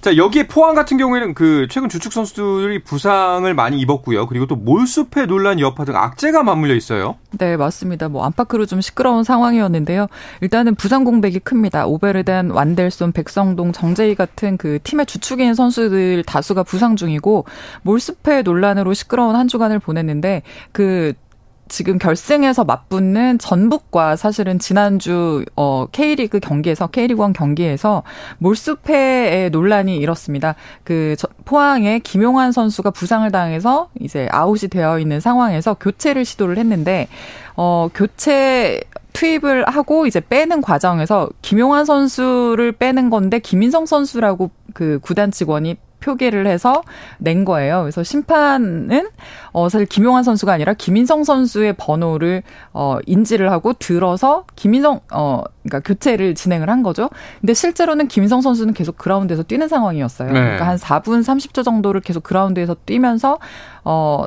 자, 0.00 0.16
여기에 0.16 0.46
포항 0.46 0.76
같은 0.76 0.96
경우에는 0.96 1.34
그 1.34 1.66
최근 1.70 1.88
주축 1.88 2.12
선수들이 2.12 2.84
부상을 2.84 3.52
많이 3.52 3.80
입었고요. 3.80 4.28
그리고 4.28 4.46
또 4.46 4.54
몰수패 4.54 5.26
논란 5.26 5.58
여파 5.58 5.84
등 5.84 5.96
악재가 5.96 6.44
맞물려 6.44 6.74
있어요. 6.76 7.16
네, 7.32 7.56
맞습니다. 7.56 8.08
뭐 8.08 8.24
안팎으로 8.24 8.64
좀 8.66 8.80
시끄러운 8.80 9.24
상황이었는데요. 9.24 10.06
일단은 10.40 10.76
부상 10.76 11.02
공백이 11.02 11.40
큽니다. 11.40 11.86
오베르덴, 11.86 12.50
완델손, 12.50 13.10
백성동, 13.10 13.72
정재희 13.72 14.14
같은 14.14 14.56
그 14.56 14.78
팀의 14.84 15.06
주축인 15.06 15.54
선수들 15.54 16.22
다수가 16.24 16.62
부상 16.62 16.94
중이고 16.94 17.46
몰수패 17.82 18.42
논란으로 18.42 18.94
시끄러운 18.94 19.27
한 19.36 19.48
주간을 19.48 19.78
보냈는데 19.78 20.42
그 20.72 21.12
지금 21.70 21.98
결승에서 21.98 22.64
맞붙는 22.64 23.38
전북과 23.38 24.16
사실은 24.16 24.58
지난주 24.58 25.44
어 25.54 25.86
K리그 25.92 26.40
경기에서 26.40 26.86
K리그 26.86 27.22
1 27.22 27.34
경기에서 27.34 28.04
몰수패의 28.38 29.50
논란이 29.50 29.96
일었습니다. 29.98 30.54
그 30.82 31.14
저- 31.18 31.28
포항의 31.44 32.00
김용환 32.00 32.52
선수가 32.52 32.90
부상을 32.92 33.30
당해서 33.30 33.90
이제 34.00 34.28
아웃이 34.30 34.70
되어 34.70 34.98
있는 34.98 35.20
상황에서 35.20 35.74
교체를 35.74 36.24
시도를 36.24 36.56
했는데 36.58 37.08
어 37.56 37.88
교체 37.94 38.80
투입을 39.12 39.68
하고 39.68 40.06
이제 40.06 40.20
빼는 40.20 40.62
과정에서 40.62 41.28
김용환 41.42 41.84
선수를 41.84 42.72
빼는 42.72 43.10
건데 43.10 43.40
김인성 43.40 43.84
선수라고 43.86 44.50
그 44.74 45.00
구단 45.02 45.30
직원이 45.32 45.76
표기를 46.00 46.46
해서 46.46 46.82
낸 47.18 47.44
거예요. 47.44 47.82
그래서 47.82 48.02
심판은 48.02 49.08
어 49.52 49.68
사실 49.68 49.86
김용환 49.86 50.22
선수가 50.22 50.52
아니라 50.52 50.74
김인성 50.74 51.24
선수의 51.24 51.74
번호를 51.74 52.42
어 52.72 52.98
인지를 53.06 53.50
하고 53.50 53.72
들어서 53.72 54.44
김인성 54.56 55.00
어 55.12 55.42
그러니까 55.62 55.80
교체를 55.80 56.34
진행을 56.34 56.70
한 56.70 56.82
거죠. 56.82 57.10
근데 57.40 57.54
실제로는 57.54 58.08
김인성 58.08 58.40
선수는 58.40 58.74
계속 58.74 58.96
그라운드에서 58.96 59.42
뛰는 59.42 59.68
상황이었어요. 59.68 60.32
네. 60.32 60.40
그러니까 60.40 60.66
한 60.68 60.76
4분 60.76 61.22
30초 61.22 61.64
정도를 61.64 62.00
계속 62.00 62.22
그라운드에서 62.22 62.76
뛰면서 62.86 63.38
어 63.84 64.26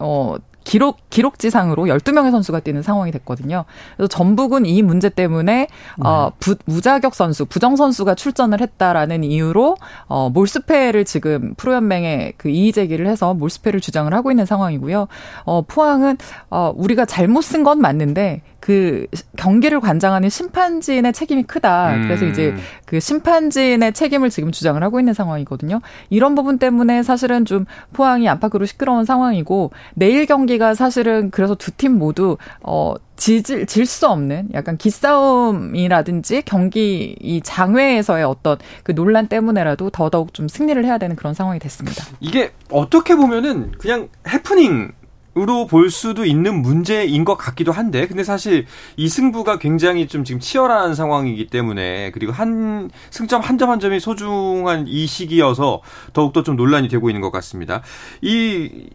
어, 0.00 0.36
기록, 0.64 0.98
기록지상으로 1.10 1.84
12명의 1.84 2.30
선수가 2.30 2.60
뛰는 2.60 2.82
상황이 2.82 3.10
됐거든요. 3.12 3.64
그래서 3.96 4.08
전북은 4.08 4.66
이 4.66 4.82
문제 4.82 5.08
때문에, 5.08 5.68
어, 6.04 6.30
부, 6.38 6.56
무자격 6.66 7.14
선수, 7.14 7.44
부정 7.46 7.76
선수가 7.76 8.14
출전을 8.14 8.60
했다라는 8.60 9.24
이유로, 9.24 9.76
어, 10.06 10.30
몰수패를 10.30 11.04
지금 11.04 11.54
프로연맹에 11.56 12.34
그 12.36 12.48
이의 12.48 12.72
제기를 12.72 13.06
해서 13.06 13.34
몰수패를 13.34 13.80
주장을 13.80 14.12
하고 14.12 14.30
있는 14.30 14.46
상황이고요. 14.46 15.08
어, 15.44 15.62
포항은, 15.62 16.18
어, 16.50 16.72
우리가 16.76 17.04
잘못 17.04 17.42
쓴 17.42 17.64
건 17.64 17.80
맞는데, 17.80 18.42
그 18.70 19.04
경기를 19.36 19.80
관장하는 19.80 20.28
심판진의 20.28 21.12
책임이 21.12 21.42
크다. 21.42 21.96
그래서 22.02 22.24
음. 22.24 22.30
이제 22.30 22.54
그 22.84 23.00
심판진의 23.00 23.94
책임을 23.94 24.30
지금 24.30 24.52
주장을 24.52 24.80
하고 24.80 25.00
있는 25.00 25.12
상황이거든요. 25.12 25.80
이런 26.08 26.36
부분 26.36 26.58
때문에 26.58 27.02
사실은 27.02 27.44
좀 27.44 27.64
포항이 27.92 28.28
안팎으로 28.28 28.66
시끄러운 28.66 29.04
상황이고 29.04 29.72
내일 29.96 30.26
경기가 30.26 30.74
사실은 30.74 31.32
그래서 31.32 31.56
두 31.56 31.72
팀 31.80 31.98
모두 31.98 32.36
어 32.62 32.94
지질 33.16 33.66
질수 33.66 34.06
없는 34.06 34.50
약간 34.54 34.76
기싸움이라든지 34.76 36.42
경기 36.44 37.16
이 37.20 37.40
장외에서의 37.42 38.24
어떤 38.24 38.58
그 38.82 38.94
논란 38.94 39.26
때문에라도 39.28 39.90
더더욱 39.90 40.32
좀 40.34 40.46
승리를 40.46 40.84
해야 40.84 40.98
되는 40.98 41.16
그런 41.16 41.34
상황이 41.34 41.58
됐습니다. 41.58 42.04
이게 42.20 42.52
어떻게 42.70 43.16
보면은 43.16 43.72
그냥 43.78 44.08
해프닝 44.28 44.92
으로 45.36 45.66
볼 45.66 45.90
수도 45.90 46.24
있는 46.24 46.60
문제인 46.60 47.24
것 47.24 47.36
같기도 47.36 47.70
한데, 47.70 48.06
근데 48.08 48.24
사실 48.24 48.66
이 48.96 49.08
승부가 49.08 49.58
굉장히 49.60 50.08
좀 50.08 50.24
지금 50.24 50.40
치열한 50.40 50.96
상황이기 50.96 51.46
때문에, 51.46 52.10
그리고 52.10 52.32
한, 52.32 52.90
승점 53.10 53.40
한 53.40 53.56
점 53.56 53.70
한 53.70 53.78
점이 53.78 54.00
소중한 54.00 54.86
이 54.88 55.06
시기여서 55.06 55.82
더욱더 56.12 56.42
좀 56.42 56.56
논란이 56.56 56.88
되고 56.88 57.08
있는 57.08 57.20
것 57.20 57.30
같습니다. 57.30 57.82
이 58.22 58.88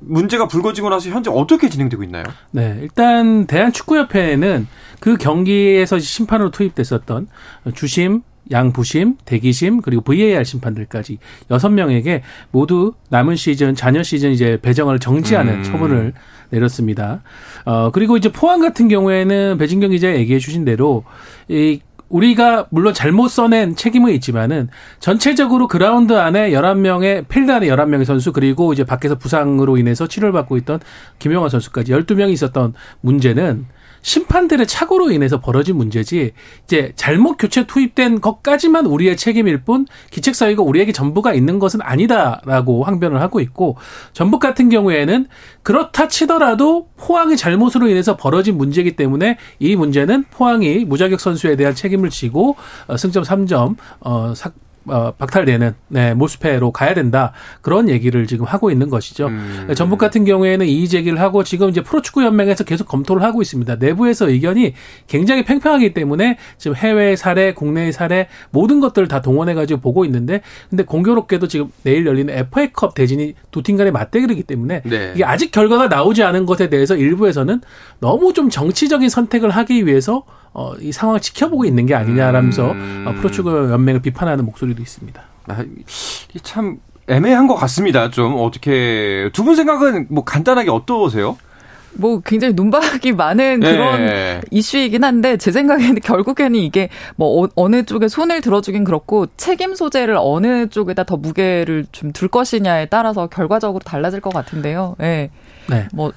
문제가 0.00 0.48
불거지고 0.48 0.88
나서 0.90 1.10
현재 1.10 1.30
어떻게 1.32 1.68
진행되고 1.68 2.02
있나요? 2.04 2.24
네, 2.50 2.78
일단 2.82 3.46
대한축구협회는 3.46 4.66
그 5.00 5.16
경기에서 5.16 5.98
심판으로 5.98 6.50
투입됐었던 6.50 7.28
주심, 7.74 8.22
양부심, 8.50 9.16
대기심, 9.24 9.82
그리고 9.82 10.02
VAR 10.02 10.44
심판들까지 10.44 11.18
여섯 11.50 11.68
명에게 11.68 12.22
모두 12.50 12.94
남은 13.10 13.36
시즌, 13.36 13.74
잔여 13.74 14.02
시즌 14.02 14.32
이제 14.32 14.58
배정을 14.62 14.98
정지하는 14.98 15.54
음. 15.54 15.62
처분을 15.62 16.12
내렸습니다. 16.50 17.22
어, 17.64 17.90
그리고 17.92 18.16
이제 18.16 18.30
포항 18.32 18.60
같은 18.60 18.88
경우에는 18.88 19.58
배진경 19.58 19.90
기자 19.90 20.14
얘기해 20.14 20.38
주신 20.38 20.64
대로 20.64 21.04
이 21.48 21.80
우리가 22.08 22.66
물론 22.70 22.94
잘못 22.94 23.28
써낸 23.28 23.76
책임은 23.76 24.12
있지만은 24.14 24.68
전체적으로 24.98 25.68
그라운드 25.68 26.14
안에 26.14 26.50
11명의 26.50 27.28
필드 27.28 27.50
안에 27.52 27.66
11명의 27.68 28.04
선수 28.04 28.32
그리고 28.32 28.72
이제 28.72 28.84
밖에서 28.84 29.16
부상으로 29.16 29.76
인해서 29.76 30.06
치료를 30.06 30.32
받고 30.32 30.56
있던 30.58 30.80
김영환 31.18 31.50
선수까지 31.50 31.92
12명이 31.92 32.32
있었던 32.32 32.72
문제는 33.02 33.66
심판들의 34.02 34.66
착오로 34.66 35.10
인해서 35.10 35.40
벌어진 35.40 35.76
문제지 35.76 36.32
이제 36.64 36.92
잘못 36.96 37.36
교체 37.36 37.66
투입된 37.66 38.20
것까지만 38.20 38.86
우리의 38.86 39.16
책임일 39.16 39.62
뿐 39.62 39.86
귀책 40.10 40.34
사유가 40.34 40.62
우리에게 40.62 40.92
전부가 40.92 41.34
있는 41.34 41.58
것은 41.58 41.80
아니다라고 41.82 42.84
항변을 42.84 43.20
하고 43.20 43.40
있고 43.40 43.76
전북 44.12 44.40
같은 44.40 44.68
경우에는 44.68 45.26
그렇다 45.62 46.08
치더라도 46.08 46.88
포항의 46.96 47.36
잘못으로 47.36 47.88
인해서 47.88 48.16
벌어진 48.16 48.56
문제이기 48.56 48.96
때문에 48.96 49.38
이 49.58 49.76
문제는 49.76 50.24
포항이 50.30 50.84
무자격 50.84 51.20
선수에 51.20 51.56
대한 51.56 51.74
책임을 51.74 52.10
지고 52.10 52.56
어, 52.86 52.96
승점 52.96 53.24
3점 53.24 53.76
어, 54.00 54.34
삭 54.34 54.54
어, 54.90 55.12
박탈되는 55.12 55.74
네, 55.88 56.14
몰수패로 56.14 56.72
가야 56.72 56.94
된다 56.94 57.32
그런 57.60 57.88
얘기를 57.88 58.26
지금 58.26 58.44
하고 58.44 58.70
있는 58.72 58.90
것이죠. 58.90 59.28
음. 59.28 59.68
전북 59.76 59.98
같은 59.98 60.24
경우에는 60.24 60.66
이의 60.66 60.88
제기를 60.88 61.20
하고 61.20 61.44
지금 61.44 61.68
이제 61.68 61.80
프로축구 61.80 62.24
연맹에서 62.24 62.64
계속 62.64 62.88
검토를 62.88 63.22
하고 63.22 63.40
있습니다. 63.40 63.76
내부에서 63.76 64.28
의견이 64.28 64.74
굉장히 65.06 65.44
팽팽하기 65.44 65.94
때문에 65.94 66.38
지금 66.56 66.74
해외 66.76 67.14
사례, 67.14 67.54
국내의 67.54 67.92
사례 67.92 68.26
모든 68.50 68.80
것들을 68.80 69.06
다 69.06 69.22
동원해 69.22 69.54
가지고 69.54 69.80
보고 69.80 70.04
있는데 70.04 70.40
근데 70.68 70.82
공교롭게도 70.82 71.46
지금 71.46 71.70
내일 71.84 72.04
열리는 72.06 72.32
FA컵 72.34 72.94
대진이 72.94 73.34
두 73.52 73.68
팀 73.68 73.76
간의 73.76 73.92
맞대결이기 73.92 74.44
때문에 74.44 74.80
네. 74.84 75.12
이게 75.14 75.24
아직 75.24 75.52
결과가 75.52 75.88
나오지 75.88 76.22
않은 76.22 76.46
것에 76.46 76.70
대해서 76.70 76.96
일부에서는 76.96 77.60
너무 78.00 78.32
좀 78.32 78.48
정치적인 78.48 79.10
선택을 79.10 79.50
하기 79.50 79.84
위해서 79.84 80.24
어, 80.52 80.74
이 80.80 80.92
상황을 80.92 81.20
지켜보고 81.20 81.64
있는 81.64 81.86
게 81.86 81.94
아니냐라면서 81.94 82.72
음. 82.72 83.04
어, 83.06 83.12
프로축구 83.14 83.70
연맹을 83.70 84.00
비판하는 84.02 84.44
목소리도 84.44 84.82
있습니다. 84.82 85.22
아, 85.48 85.64
참 86.42 86.78
애매한 87.08 87.46
것 87.46 87.54
같습니다. 87.54 88.10
좀 88.10 88.34
어떻게 88.38 89.30
두 89.32 89.44
분 89.44 89.56
생각은 89.56 90.06
뭐 90.10 90.24
간단하게 90.24 90.70
어떠세요? 90.70 91.38
뭐 91.94 92.20
굉장히 92.20 92.52
논박이 92.52 93.12
많은 93.12 93.60
그런 93.60 94.06
네. 94.06 94.40
이슈이긴 94.50 95.02
한데 95.02 95.36
제 95.38 95.50
생각에는 95.50 96.00
결국에는 96.04 96.54
이게 96.60 96.90
뭐 97.16 97.44
어, 97.44 97.48
어느 97.56 97.82
쪽에 97.84 98.08
손을 98.08 98.40
들어주긴 98.42 98.84
그렇고 98.84 99.26
책임 99.38 99.74
소재를 99.74 100.16
어느 100.18 100.68
쪽에다 100.68 101.04
더 101.04 101.16
무게를 101.16 101.86
좀 101.92 102.12
둘 102.12 102.28
것이냐에 102.28 102.86
따라서 102.86 103.26
결과적으로 103.26 103.80
달라질 103.80 104.20
것 104.20 104.32
같은데요. 104.32 104.96
예. 105.00 105.04
네. 105.04 105.30
네. 105.76 105.88
뭐 105.94 106.12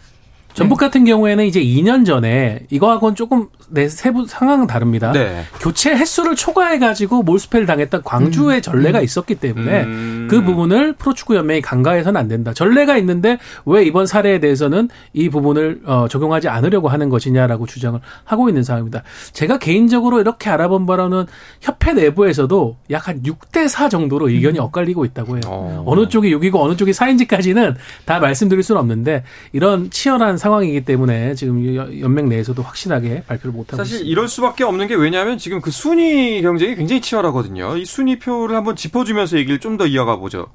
전북 0.53 0.77
같은 0.77 1.05
경우에는 1.05 1.45
이제 1.45 1.61
2년 1.61 2.05
전에 2.05 2.61
이거하고는 2.69 3.15
조금 3.15 3.47
내 3.69 3.87
세부 3.89 4.25
상황은 4.25 4.67
다릅니다. 4.67 5.11
네. 5.11 5.43
교체 5.59 5.91
횟수를 5.91 6.35
초과해 6.35 6.79
가지고 6.79 7.21
몰수패를 7.23 7.65
당했던 7.67 8.01
광주의 8.03 8.57
음. 8.57 8.61
전례가 8.61 8.99
음. 8.99 9.03
있었기 9.03 9.35
때문에 9.35 9.83
음. 9.83 10.27
그 10.29 10.43
부분을 10.43 10.93
프로축구 10.93 11.35
연맹이 11.35 11.61
간과해서는 11.61 12.19
안 12.19 12.27
된다. 12.27 12.53
전례가 12.53 12.97
있는데 12.97 13.37
왜 13.65 13.83
이번 13.83 14.05
사례에 14.05 14.39
대해서는 14.39 14.89
이 15.13 15.29
부분을 15.29 15.81
어, 15.85 16.07
적용하지 16.09 16.49
않으려고 16.49 16.89
하는 16.89 17.09
것이냐라고 17.09 17.65
주장을 17.65 17.99
하고 18.23 18.49
있는 18.49 18.63
상황입니다. 18.63 19.03
제가 19.33 19.59
개인적으로 19.59 20.19
이렇게 20.19 20.49
알아본 20.49 20.85
바로는 20.85 21.25
협회 21.61 21.93
내부에서도 21.93 22.77
약 22.89 23.01
한 23.07 23.21
6대 23.23 23.67
4 23.67 23.89
정도로 23.89 24.29
의견이 24.29 24.59
음. 24.59 24.63
엇갈리고 24.65 25.05
있다고 25.05 25.35
해요. 25.35 25.41
어. 25.47 25.83
어느 25.85 26.07
쪽이 26.07 26.33
6이고 26.35 26.55
어느 26.57 26.75
쪽이 26.75 26.91
4인지까지는 26.91 27.75
다 28.05 28.19
말씀드릴 28.19 28.63
수는 28.63 28.79
없는데 28.79 29.23
이런 29.53 29.89
치열한 29.89 30.37
상황이기 30.41 30.85
때문에 30.85 31.35
지금 31.35 31.75
연맹 32.01 32.27
내에서도 32.29 32.61
확실하게 32.63 33.23
발표를 33.27 33.53
못 33.53 33.67
하고 33.67 33.77
사실 33.77 33.97
있습니다. 33.97 34.11
이럴 34.11 34.27
수밖에 34.27 34.63
없는 34.63 34.87
게 34.87 34.95
왜냐하면 34.95 35.37
지금 35.37 35.61
그 35.61 35.69
순위 35.69 36.41
경쟁이 36.41 36.75
굉장히 36.75 36.99
치열하거든요. 37.01 37.77
이 37.77 37.85
순위표를 37.85 38.55
한번 38.55 38.75
짚어주면서 38.75 39.37
얘기를 39.37 39.59
좀 39.59 39.71
더 39.77 39.87
이어가 39.87 40.17
보죠. 40.17 40.47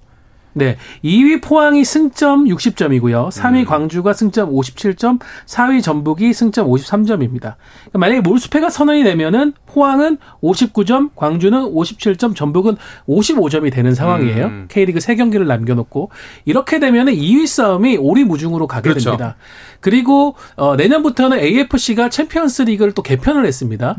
네. 0.53 0.77
2위 1.05 1.43
포항이 1.43 1.85
승점 1.85 2.45
60점이고요. 2.45 3.31
3위 3.31 3.61
음. 3.61 3.65
광주가 3.65 4.13
승점 4.13 4.51
57점, 4.53 5.21
4위 5.47 5.83
전북이 5.83 6.33
승점 6.33 6.67
53점입니다. 6.69 7.57
그러니까 7.85 7.99
만약에 7.99 8.21
몰수패가 8.21 8.71
선언이 8.71 9.05
되면은 9.05 9.55
포항은 9.77 10.17
59점, 10.43 11.11
광주는 11.15 11.61
57점, 11.61 12.35
전북은 12.35 12.77
55점이 13.07 13.71
되는 13.71 13.95
상황이에요. 13.95 14.47
음. 14.47 14.69
K리그 14.71 15.01
3경기를 15.01 15.47
남겨놓고 15.47 16.09
이렇게 16.47 16.81
되면은 16.81 17.13
2위 17.13 17.47
싸움이 17.47 17.99
오리무중으로 17.99 18.67
가게 18.67 18.89
그렇죠. 18.89 19.11
됩니다. 19.11 19.37
그리고 19.81 20.35
어, 20.57 20.77
내년부터는 20.77 21.39
AFC가 21.39 22.09
챔피언스 22.09 22.63
리그를 22.63 22.93
또 22.93 23.03
개편을 23.03 23.45
했습니다. 23.45 23.97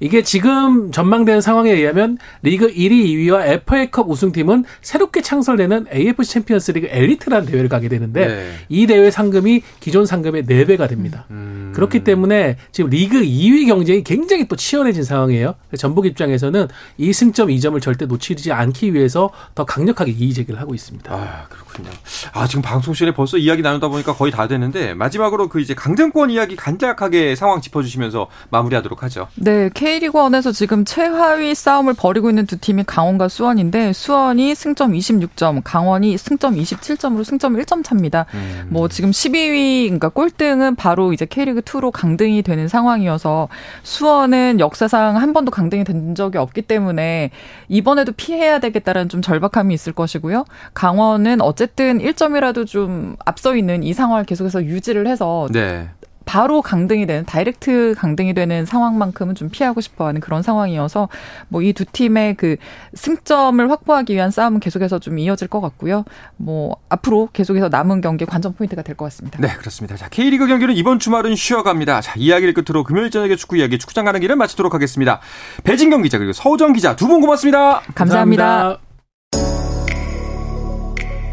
이게 0.00 0.22
지금 0.22 0.92
전망되는 0.92 1.40
상황에 1.40 1.72
의하면 1.72 2.18
리그 2.42 2.72
1위, 2.72 2.90
2위와 2.90 3.46
FA컵 3.48 4.08
우승팀은 4.08 4.64
새롭게 4.80 5.22
창설되는 5.22 5.86
AFC 5.92 6.32
챔피언스 6.34 6.70
리그 6.72 6.86
엘리트라는 6.90 7.46
대회를 7.46 7.68
가게 7.68 7.88
되는데 7.88 8.26
네. 8.28 8.50
이 8.68 8.86
대회 8.86 9.10
상금이 9.10 9.62
기존 9.80 10.06
상금의 10.06 10.44
4배가 10.44 10.88
됩니다. 10.88 11.26
음. 11.30 11.72
그렇기 11.74 12.04
때문에 12.04 12.56
지금 12.70 12.90
리그 12.90 13.20
2위 13.20 13.66
경쟁이 13.66 14.04
굉장히 14.04 14.46
또 14.46 14.56
치열해진 14.56 15.02
상황 15.02 15.17
이에요. 15.26 15.54
전북 15.76 16.06
입장에서는 16.06 16.68
이 16.96 17.12
승점 17.12 17.48
2점을 17.48 17.80
절대 17.82 18.06
놓치지 18.06 18.52
않기 18.52 18.94
위해서 18.94 19.30
더 19.54 19.64
강력하게 19.64 20.12
이의 20.12 20.32
제기를 20.32 20.60
하고 20.60 20.74
있습니다. 20.74 21.12
아, 21.12 21.46
그렇군요. 21.48 21.90
아, 22.32 22.46
지금 22.46 22.62
방송 22.62 22.94
시간에 22.94 23.14
벌써 23.14 23.36
이야기 23.36 23.62
나누다 23.62 23.88
보니까 23.88 24.14
거의 24.14 24.32
다 24.32 24.48
되는데 24.48 24.94
마지막으로 24.94 25.48
그 25.48 25.60
이제 25.60 25.74
강등권 25.74 26.30
이야기 26.30 26.56
간략하게 26.56 27.34
상황 27.36 27.60
짚어 27.60 27.82
주시면서 27.82 28.28
마무리하도록 28.50 29.02
하죠. 29.04 29.28
네, 29.34 29.70
K리그 29.74 30.18
1에서 30.18 30.54
지금 30.54 30.84
최하위 30.84 31.54
싸움을 31.54 31.94
벌이고 31.94 32.30
있는 32.30 32.46
두 32.46 32.58
팀이 32.58 32.84
강원과 32.84 33.28
수원인데 33.28 33.92
수원이 33.92 34.54
승점 34.54 34.92
26점, 34.92 35.62
강원이 35.64 36.16
승점 36.16 36.56
27점으로 36.56 37.24
승점 37.24 37.54
1점 37.56 37.84
차입니다. 37.84 38.26
음. 38.34 38.66
뭐 38.70 38.88
지금 38.88 39.10
12위 39.10 39.84
그러니까 39.84 40.08
꼴등은 40.08 40.76
바로 40.76 41.12
이제 41.12 41.26
K리그 41.26 41.60
2로 41.60 41.90
강등이 41.90 42.42
되는 42.42 42.68
상황이어서 42.68 43.48
수원은 43.82 44.60
역사 44.60 44.88
상 45.12 45.18
한 45.28 45.32
번도 45.32 45.50
강등이 45.50 45.84
된 45.84 46.14
적이 46.14 46.38
없기 46.38 46.62
때문에 46.62 47.30
이번에도 47.68 48.12
피해야 48.12 48.58
되겠다라는 48.60 49.08
좀 49.08 49.22
절박함이 49.22 49.74
있을 49.74 49.92
것이고요. 49.92 50.44
강원은 50.74 51.40
어쨌든 51.40 51.98
1점이라도 51.98 52.66
좀 52.66 53.16
앞서 53.24 53.56
있는 53.56 53.82
이 53.82 53.92
상황을 53.92 54.24
계속해서 54.24 54.64
유지를 54.64 55.06
해서 55.06 55.48
네. 55.52 55.90
바로 56.28 56.60
강등이 56.60 57.06
되는 57.06 57.24
direct 57.24 57.94
강등이 57.96 58.34
되는 58.34 58.66
상황만큼은 58.66 59.34
좀 59.34 59.48
피하고 59.48 59.80
싶어하는 59.80 60.20
그런 60.20 60.42
상황이어서 60.42 61.08
뭐 61.48 61.62
이 61.62 61.72
두 61.72 61.86
팀의 61.86 62.34
그 62.34 62.56
승점을 62.94 63.70
확보하기 63.70 64.12
위한 64.14 64.30
싸움은 64.30 64.60
계속해서 64.60 64.98
좀 64.98 65.18
이어질 65.18 65.48
것 65.48 65.62
같고요. 65.62 66.04
뭐 66.36 66.76
앞으로 66.90 67.30
계속해서 67.32 67.68
남은 67.70 68.02
경기 68.02 68.26
관전 68.26 68.54
포인트가 68.54 68.82
될 68.82 68.94
것 68.94 69.06
같습니다. 69.06 69.38
네, 69.40 69.48
그렇습니다. 69.56 69.96
자, 69.96 70.08
K리그 70.10 70.46
경기는 70.46 70.74
이번 70.76 70.98
주말은 70.98 71.34
쉬어갑니다. 71.34 72.02
자, 72.02 72.12
이야기를 72.16 72.52
끝으로 72.52 72.84
금요일 72.84 73.10
저녁에 73.10 73.34
축구 73.36 73.56
이야기 73.56 73.78
축구장 73.78 74.04
가는 74.04 74.20
길을 74.20 74.36
마치도록 74.36 74.74
하겠습니다. 74.74 75.20
배진경 75.64 76.02
기자 76.02 76.18
그리고 76.18 76.32
서우정 76.34 76.74
기자 76.74 76.94
두 76.94 77.08
분 77.08 77.20
고맙습니다. 77.22 77.80
감사합니다. 77.94 78.44
감사합니다. 78.44 78.87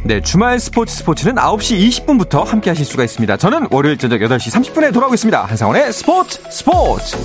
네, 0.06 0.22
주말 0.22 0.60
스포츠 0.60 0.94
스포츠는 0.98 1.34
9시 1.34 2.06
20분부터 2.06 2.46
함께 2.46 2.70
하실 2.70 2.86
수가 2.86 3.04
있습니다. 3.04 3.38
저는 3.38 3.70
월요일 3.72 3.98
저녁 3.98 4.20
8시 4.20 4.54
30분에 4.54 4.94
돌아오겠습니다. 4.94 5.46
한상원의 5.46 5.92
스포츠 5.92 6.40
스포츠! 6.52 7.18